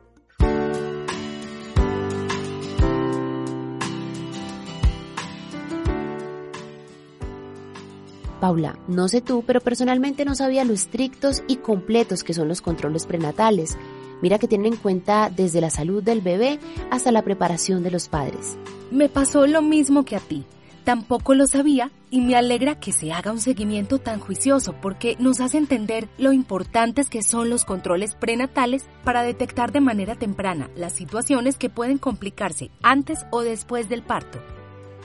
Paula, 8.40 8.78
no 8.88 9.06
sé 9.06 9.20
tú, 9.20 9.44
pero 9.46 9.60
personalmente 9.60 10.24
no 10.24 10.34
sabía 10.34 10.64
lo 10.64 10.72
estrictos 10.72 11.42
y 11.46 11.56
completos 11.56 12.24
que 12.24 12.34
son 12.34 12.48
los 12.48 12.62
controles 12.62 13.06
prenatales. 13.06 13.76
Mira 14.22 14.38
que 14.38 14.48
tienen 14.48 14.74
en 14.74 14.78
cuenta 14.78 15.30
desde 15.30 15.60
la 15.60 15.70
salud 15.70 16.02
del 16.02 16.20
bebé 16.20 16.58
hasta 16.90 17.12
la 17.12 17.22
preparación 17.22 17.82
de 17.82 17.90
los 17.90 18.08
padres. 18.08 18.58
Me 18.90 19.08
pasó 19.08 19.46
lo 19.46 19.62
mismo 19.62 20.04
que 20.04 20.16
a 20.16 20.20
ti. 20.20 20.44
Tampoco 20.84 21.34
lo 21.34 21.46
sabía 21.46 21.90
y 22.10 22.22
me 22.22 22.34
alegra 22.34 22.80
que 22.80 22.92
se 22.92 23.12
haga 23.12 23.32
un 23.32 23.40
seguimiento 23.40 23.98
tan 23.98 24.18
juicioso 24.18 24.74
porque 24.80 25.16
nos 25.18 25.40
hace 25.40 25.58
entender 25.58 26.08
lo 26.18 26.32
importantes 26.32 27.08
que 27.08 27.22
son 27.22 27.50
los 27.50 27.64
controles 27.64 28.14
prenatales 28.14 28.86
para 29.04 29.22
detectar 29.22 29.72
de 29.72 29.80
manera 29.80 30.14
temprana 30.14 30.70
las 30.74 30.94
situaciones 30.94 31.58
que 31.58 31.68
pueden 31.68 31.98
complicarse 31.98 32.70
antes 32.82 33.26
o 33.30 33.42
después 33.42 33.88
del 33.88 34.02
parto. 34.02 34.40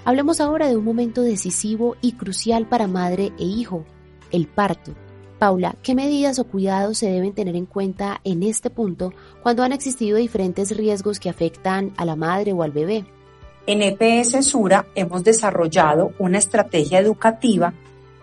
Hablemos 0.07 0.39
ahora 0.39 0.67
de 0.67 0.77
un 0.77 0.85
momento 0.85 1.23
decisivo 1.23 1.95
y 1.99 2.11
crucial 2.11 2.67
para 2.67 2.85
madre 2.85 3.33
e 3.39 3.43
hijo, 3.43 3.85
el 4.31 4.45
parto. 4.45 4.93
Paula, 5.39 5.75
¿qué 5.81 5.95
medidas 5.95 6.37
o 6.37 6.43
cuidados 6.43 6.99
se 6.99 7.09
deben 7.09 7.33
tener 7.33 7.55
en 7.55 7.65
cuenta 7.65 8.21
en 8.23 8.43
este 8.43 8.69
punto 8.69 9.13
cuando 9.41 9.63
han 9.63 9.73
existido 9.73 10.19
diferentes 10.19 10.77
riesgos 10.77 11.19
que 11.19 11.31
afectan 11.31 11.91
a 11.97 12.05
la 12.05 12.15
madre 12.15 12.53
o 12.53 12.61
al 12.61 12.69
bebé? 12.69 13.03
En 13.65 13.81
EPS 13.81 14.45
Sura 14.45 14.85
hemos 14.93 15.23
desarrollado 15.23 16.11
una 16.19 16.37
estrategia 16.37 16.99
educativa 16.99 17.73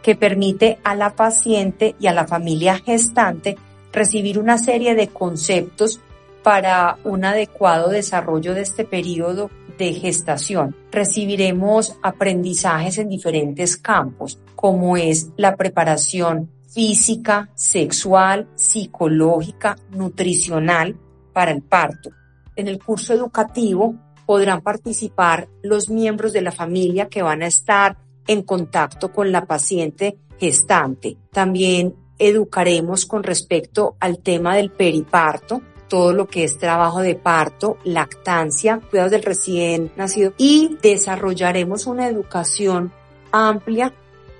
que 0.05 0.15
permite 0.15 0.79
a 0.85 0.95
la 0.95 1.17
paciente 1.17 1.97
y 1.99 2.07
a 2.07 2.13
la 2.13 2.29
familia 2.29 2.79
gestante 2.79 3.59
recibir 3.93 4.39
una 4.39 4.57
serie 4.57 4.95
de 4.95 5.09
conceptos 5.09 6.01
para 6.45 6.99
un 7.03 7.25
adecuado 7.25 7.89
desarrollo 7.89 8.55
de 8.55 8.63
este 8.63 8.85
periodo 8.85 9.51
de 9.83 9.95
gestación. 9.95 10.77
Recibiremos 10.91 11.97
aprendizajes 12.03 12.99
en 12.99 13.09
diferentes 13.09 13.77
campos, 13.77 14.39
como 14.55 14.97
es 14.97 15.31
la 15.37 15.57
preparación 15.57 16.51
física, 16.73 17.51
sexual, 17.55 18.49
psicológica, 18.55 19.77
nutricional 19.91 20.97
para 21.33 21.51
el 21.51 21.63
parto. 21.63 22.11
En 22.57 22.69
el 22.69 22.79
curso 22.79 23.13
educativo 23.13 23.97
podrán 24.25 24.61
participar 24.61 25.49
los 25.63 25.91
miembros 25.91 26.33
de 26.33 26.43
la 26.43 26.53
familia 26.53 27.09
que 27.09 27.23
van 27.23 27.43
a 27.43 27.47
estar 27.47 27.99
en 28.27 28.43
contacto 28.43 29.13
con 29.13 29.33
la 29.33 29.47
paciente 29.47 30.19
gestante. 30.39 31.17
También 31.33 31.97
educaremos 32.19 33.05
con 33.05 33.25
respecto 33.25 33.97
al 33.99 34.19
tema 34.19 34.57
del 34.57 34.71
periparto, 34.71 35.61
todo 35.93 36.15
lo 36.15 36.27
que 36.27 36.43
es 36.43 36.57
trabajo 36.57 37.03
de 37.03 37.17
parto, 37.17 37.77
lactancia, 37.85 38.81
cuidados 38.81 39.11
del 39.11 39.23
recién 39.23 39.93
nacido 39.95 40.33
y 40.39 40.79
desarrollaremos 40.81 41.87
una 41.87 42.09
educación 42.09 42.91
amplia 43.31 43.93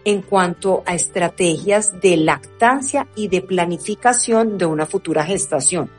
en 0.07 0.23
cuanto 0.23 0.83
a 0.87 0.95
estrategias 0.95 2.01
de 2.01 2.17
lactancia 2.17 3.07
y 3.15 3.29
de 3.29 3.43
planificación 3.43 4.57
de 4.57 4.65
una 4.65 4.87
futura 4.87 5.27
gestación. 5.27 5.91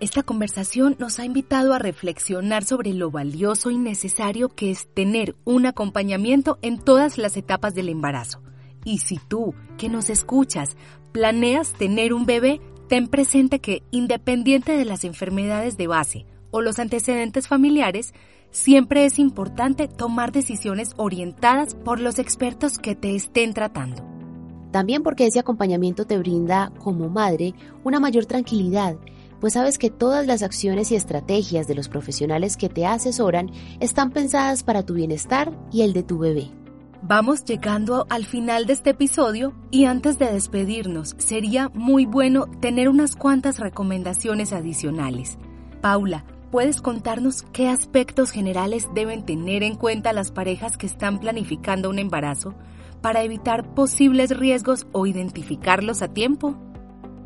Esta 0.00 0.24
conversación 0.24 0.96
nos 0.98 1.20
ha 1.20 1.24
invitado 1.24 1.72
a 1.72 1.78
reflexionar 1.78 2.64
sobre 2.64 2.92
lo 2.92 3.12
valioso 3.12 3.70
y 3.70 3.78
necesario 3.78 4.48
que 4.48 4.72
es 4.72 4.88
tener 4.92 5.36
un 5.44 5.66
acompañamiento 5.66 6.58
en 6.62 6.80
todas 6.80 7.16
las 7.16 7.36
etapas 7.36 7.76
del 7.76 7.88
embarazo. 7.88 8.42
Y 8.84 8.98
si 8.98 9.18
tú, 9.18 9.54
que 9.78 9.88
nos 9.88 10.10
escuchas, 10.10 10.76
planeas 11.12 11.72
tener 11.74 12.12
un 12.12 12.26
bebé, 12.26 12.60
ten 12.90 13.06
presente 13.06 13.60
que, 13.60 13.84
independiente 13.92 14.76
de 14.76 14.84
las 14.84 15.04
enfermedades 15.04 15.76
de 15.76 15.86
base 15.86 16.26
o 16.50 16.60
los 16.60 16.80
antecedentes 16.80 17.46
familiares, 17.46 18.12
siempre 18.50 19.04
es 19.04 19.20
importante 19.20 19.86
tomar 19.86 20.32
decisiones 20.32 20.90
orientadas 20.96 21.76
por 21.76 22.00
los 22.00 22.18
expertos 22.18 22.78
que 22.78 22.96
te 22.96 23.14
estén 23.14 23.54
tratando. 23.54 24.04
También 24.72 25.04
porque 25.04 25.26
ese 25.26 25.38
acompañamiento 25.38 26.04
te 26.04 26.18
brinda, 26.18 26.72
como 26.80 27.08
madre, 27.08 27.54
una 27.84 28.00
mayor 28.00 28.26
tranquilidad 28.26 28.96
pues 29.40 29.54
sabes 29.54 29.78
que 29.78 29.88
todas 29.88 30.26
las 30.26 30.42
acciones 30.42 30.92
y 30.92 30.96
estrategias 30.96 31.66
de 31.66 31.74
los 31.74 31.88
profesionales 31.88 32.58
que 32.58 32.68
te 32.68 32.84
asesoran 32.84 33.50
están 33.80 34.10
pensadas 34.10 34.62
para 34.62 34.84
tu 34.84 34.92
bienestar 34.92 35.50
y 35.72 35.80
el 35.80 35.94
de 35.94 36.02
tu 36.02 36.18
bebé. 36.18 36.50
Vamos 37.02 37.46
llegando 37.46 38.06
al 38.10 38.26
final 38.26 38.66
de 38.66 38.74
este 38.74 38.90
episodio 38.90 39.54
y 39.70 39.86
antes 39.86 40.18
de 40.18 40.30
despedirnos 40.30 41.14
sería 41.16 41.70
muy 41.72 42.04
bueno 42.04 42.44
tener 42.60 42.90
unas 42.90 43.16
cuantas 43.16 43.58
recomendaciones 43.58 44.52
adicionales. 44.52 45.38
Paula, 45.80 46.26
¿puedes 46.50 46.82
contarnos 46.82 47.42
qué 47.54 47.68
aspectos 47.68 48.32
generales 48.32 48.86
deben 48.94 49.24
tener 49.24 49.62
en 49.62 49.76
cuenta 49.76 50.12
las 50.12 50.30
parejas 50.30 50.76
que 50.76 50.84
están 50.84 51.20
planificando 51.20 51.88
un 51.88 51.98
embarazo 51.98 52.54
para 53.00 53.22
evitar 53.22 53.74
posibles 53.74 54.36
riesgos 54.36 54.86
o 54.92 55.06
identificarlos 55.06 56.02
a 56.02 56.08
tiempo? 56.08 56.54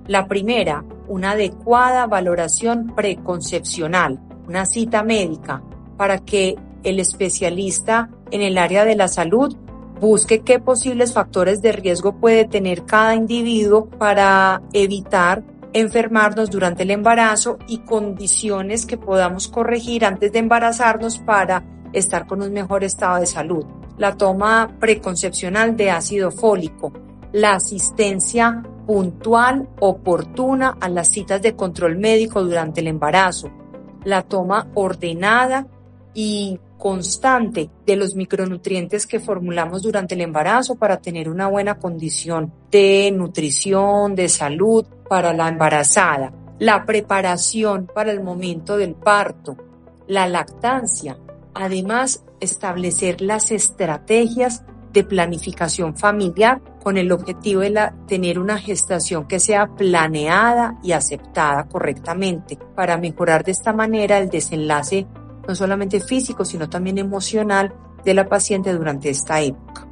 La 0.07 0.29
primera, 0.29 0.85
una 1.09 1.33
adecuada 1.33 2.07
valoración 2.07 2.93
preconcepcional, 2.95 4.21
una 4.47 4.67
cita 4.67 5.03
médica, 5.03 5.65
para 5.97 6.19
que 6.19 6.55
el 6.85 7.01
especialista 7.01 8.11
en 8.31 8.41
el 8.43 8.57
área 8.57 8.85
de 8.85 8.95
la 8.95 9.09
salud 9.09 9.57
busque 10.01 10.43
qué 10.43 10.59
posibles 10.59 11.13
factores 11.13 11.63
de 11.63 11.73
riesgo 11.73 12.19
puede 12.19 12.45
tener 12.45 12.85
cada 12.85 13.15
individuo 13.15 13.87
para 13.87 14.63
evitar 14.73 15.45
enfermarnos 15.73 16.51
durante 16.51 16.85
el 16.85 16.91
embarazo 16.93 17.59
y 17.67 17.79
condiciones 17.79 18.87
que 18.87 18.97
podamos 18.97 19.49
corregir 19.49 20.05
antes 20.05 20.33
de 20.33 20.39
embarazarnos 20.39 21.19
para 21.19 21.65
estar 21.93 22.27
con 22.27 22.43
un 22.43 22.53
mejor 22.53 22.85
estado 22.85 23.21
de 23.21 23.27
salud. 23.27 23.65
La 23.99 24.17
toma 24.17 24.77
preconcepcional 24.79 25.77
de 25.77 25.91
ácido 25.91 26.31
fólico, 26.31 26.93
la 27.33 27.55
asistencia 27.55 28.63
puntual, 28.87 29.69
oportuna 29.81 30.77
a 30.81 30.89
las 30.89 31.09
citas 31.09 31.43
de 31.43 31.57
control 31.57 31.97
médico 31.97 32.43
durante 32.45 32.81
el 32.81 32.89
embarazo, 32.89 33.51
la 34.05 34.23
toma 34.23 34.69
ordenada 34.75 35.67
y 36.13 36.61
constante 36.85 37.71
de 37.87 37.97
los 37.97 38.15
micronutrientes 38.15 39.07
que 39.07 39.19
formulamos 39.19 39.81
durante 39.81 40.15
el 40.15 40.21
embarazo 40.21 40.75
para 40.75 40.99
tener 40.99 41.31
una 41.31 41.47
buena 41.47 41.79
condición 41.79 42.53
de 42.71 43.11
nutrición, 43.11 44.15
de 44.15 44.29
salud 44.29 44.85
para 45.09 45.33
la 45.33 45.49
embarazada, 45.49 46.35
la 46.59 46.85
preparación 46.85 47.87
para 47.87 48.13
el 48.13 48.23
momento 48.23 48.77
del 48.77 48.95
parto, 48.97 49.57
la 50.09 50.29
lactancia, 50.29 51.17
además 51.55 52.23
establecer 52.39 53.23
las 53.23 53.51
estrategias 53.51 54.63
de 54.93 55.05
planificación 55.05 55.97
familiar 55.97 56.61
con 56.83 56.99
el 56.99 57.13
objetivo 57.13 57.63
de 57.63 57.93
tener 58.07 58.39
una 58.39 58.59
gestación 58.59 59.27
que 59.27 59.41
sea 59.41 59.69
planeada 59.69 60.79
y 60.83 60.93
aceptada 60.93 61.67
correctamente 61.67 62.59
para 62.75 62.99
mejorar 62.99 63.43
de 63.43 63.53
esta 63.53 63.73
manera 63.73 64.19
el 64.19 64.29
desenlace 64.29 65.07
no 65.47 65.55
solamente 65.55 66.01
físico, 66.01 66.45
sino 66.45 66.69
también 66.69 66.99
emocional 66.99 67.75
de 68.05 68.15
la 68.15 68.29
paciente 68.29 68.73
durante 68.73 69.11
esta 69.11 69.41
época. 69.41 69.89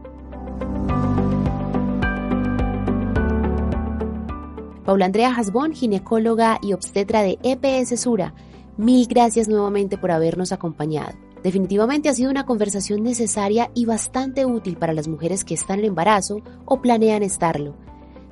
Paula 4.85 5.07
Andrea 5.07 5.35
Hasbón, 5.35 5.73
ginecóloga 5.73 6.59
y 6.61 6.73
obstetra 6.73 7.23
de 7.23 7.39
EPS 7.43 8.01
Sura, 8.01 8.35
mil 8.77 9.07
gracias 9.07 9.49
nuevamente 9.49 9.97
por 9.97 10.11
habernos 10.11 10.53
acompañado. 10.53 11.13
Definitivamente 11.43 12.09
ha 12.09 12.15
sido 12.15 12.31
una 12.31 12.47
conversación 12.47 13.03
necesaria 13.03 13.71
y 13.75 13.87
bastante 13.87 14.45
útil 14.45 14.77
para 14.77 14.93
las 14.93 15.09
mujeres 15.09 15.45
que 15.45 15.55
están 15.55 15.81
en 15.81 15.87
embarazo 15.87 16.43
o 16.65 16.81
planean 16.81 17.23
estarlo. 17.23 17.75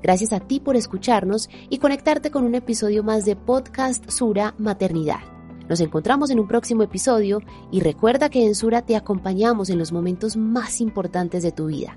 Gracias 0.03 0.33
a 0.33 0.41
ti 0.41 0.61
por 0.61 0.77
escucharnos 0.77 1.51
y 1.69 1.79
conectarte 1.79 2.31
con 2.31 2.45
un 2.45 2.55
episodio 2.55 3.03
más 3.03 3.25
de 3.25 3.37
Podcast 3.37 4.09
Sura 4.09 4.55
Maternidad. 4.59 5.40
Nos 5.71 5.81
encontramos 5.81 6.31
en 6.31 6.41
un 6.41 6.49
próximo 6.49 6.83
episodio 6.83 7.43
y 7.71 7.79
recuerda 7.79 8.29
que 8.29 8.45
en 8.45 8.57
Sura 8.57 8.83
te 8.83 8.97
acompañamos 8.97 9.71
en 9.71 9.79
los 9.79 9.93
momentos 9.93 10.37
más 10.37 10.81
importantes 10.81 11.45
de 11.45 11.53
tu 11.53 11.67
vida. 11.67 11.95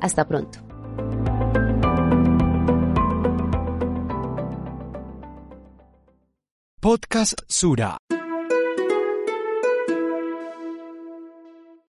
Hasta 0.00 0.28
pronto. 0.28 0.60
Podcast 6.80 7.40
Sura. 7.48 7.98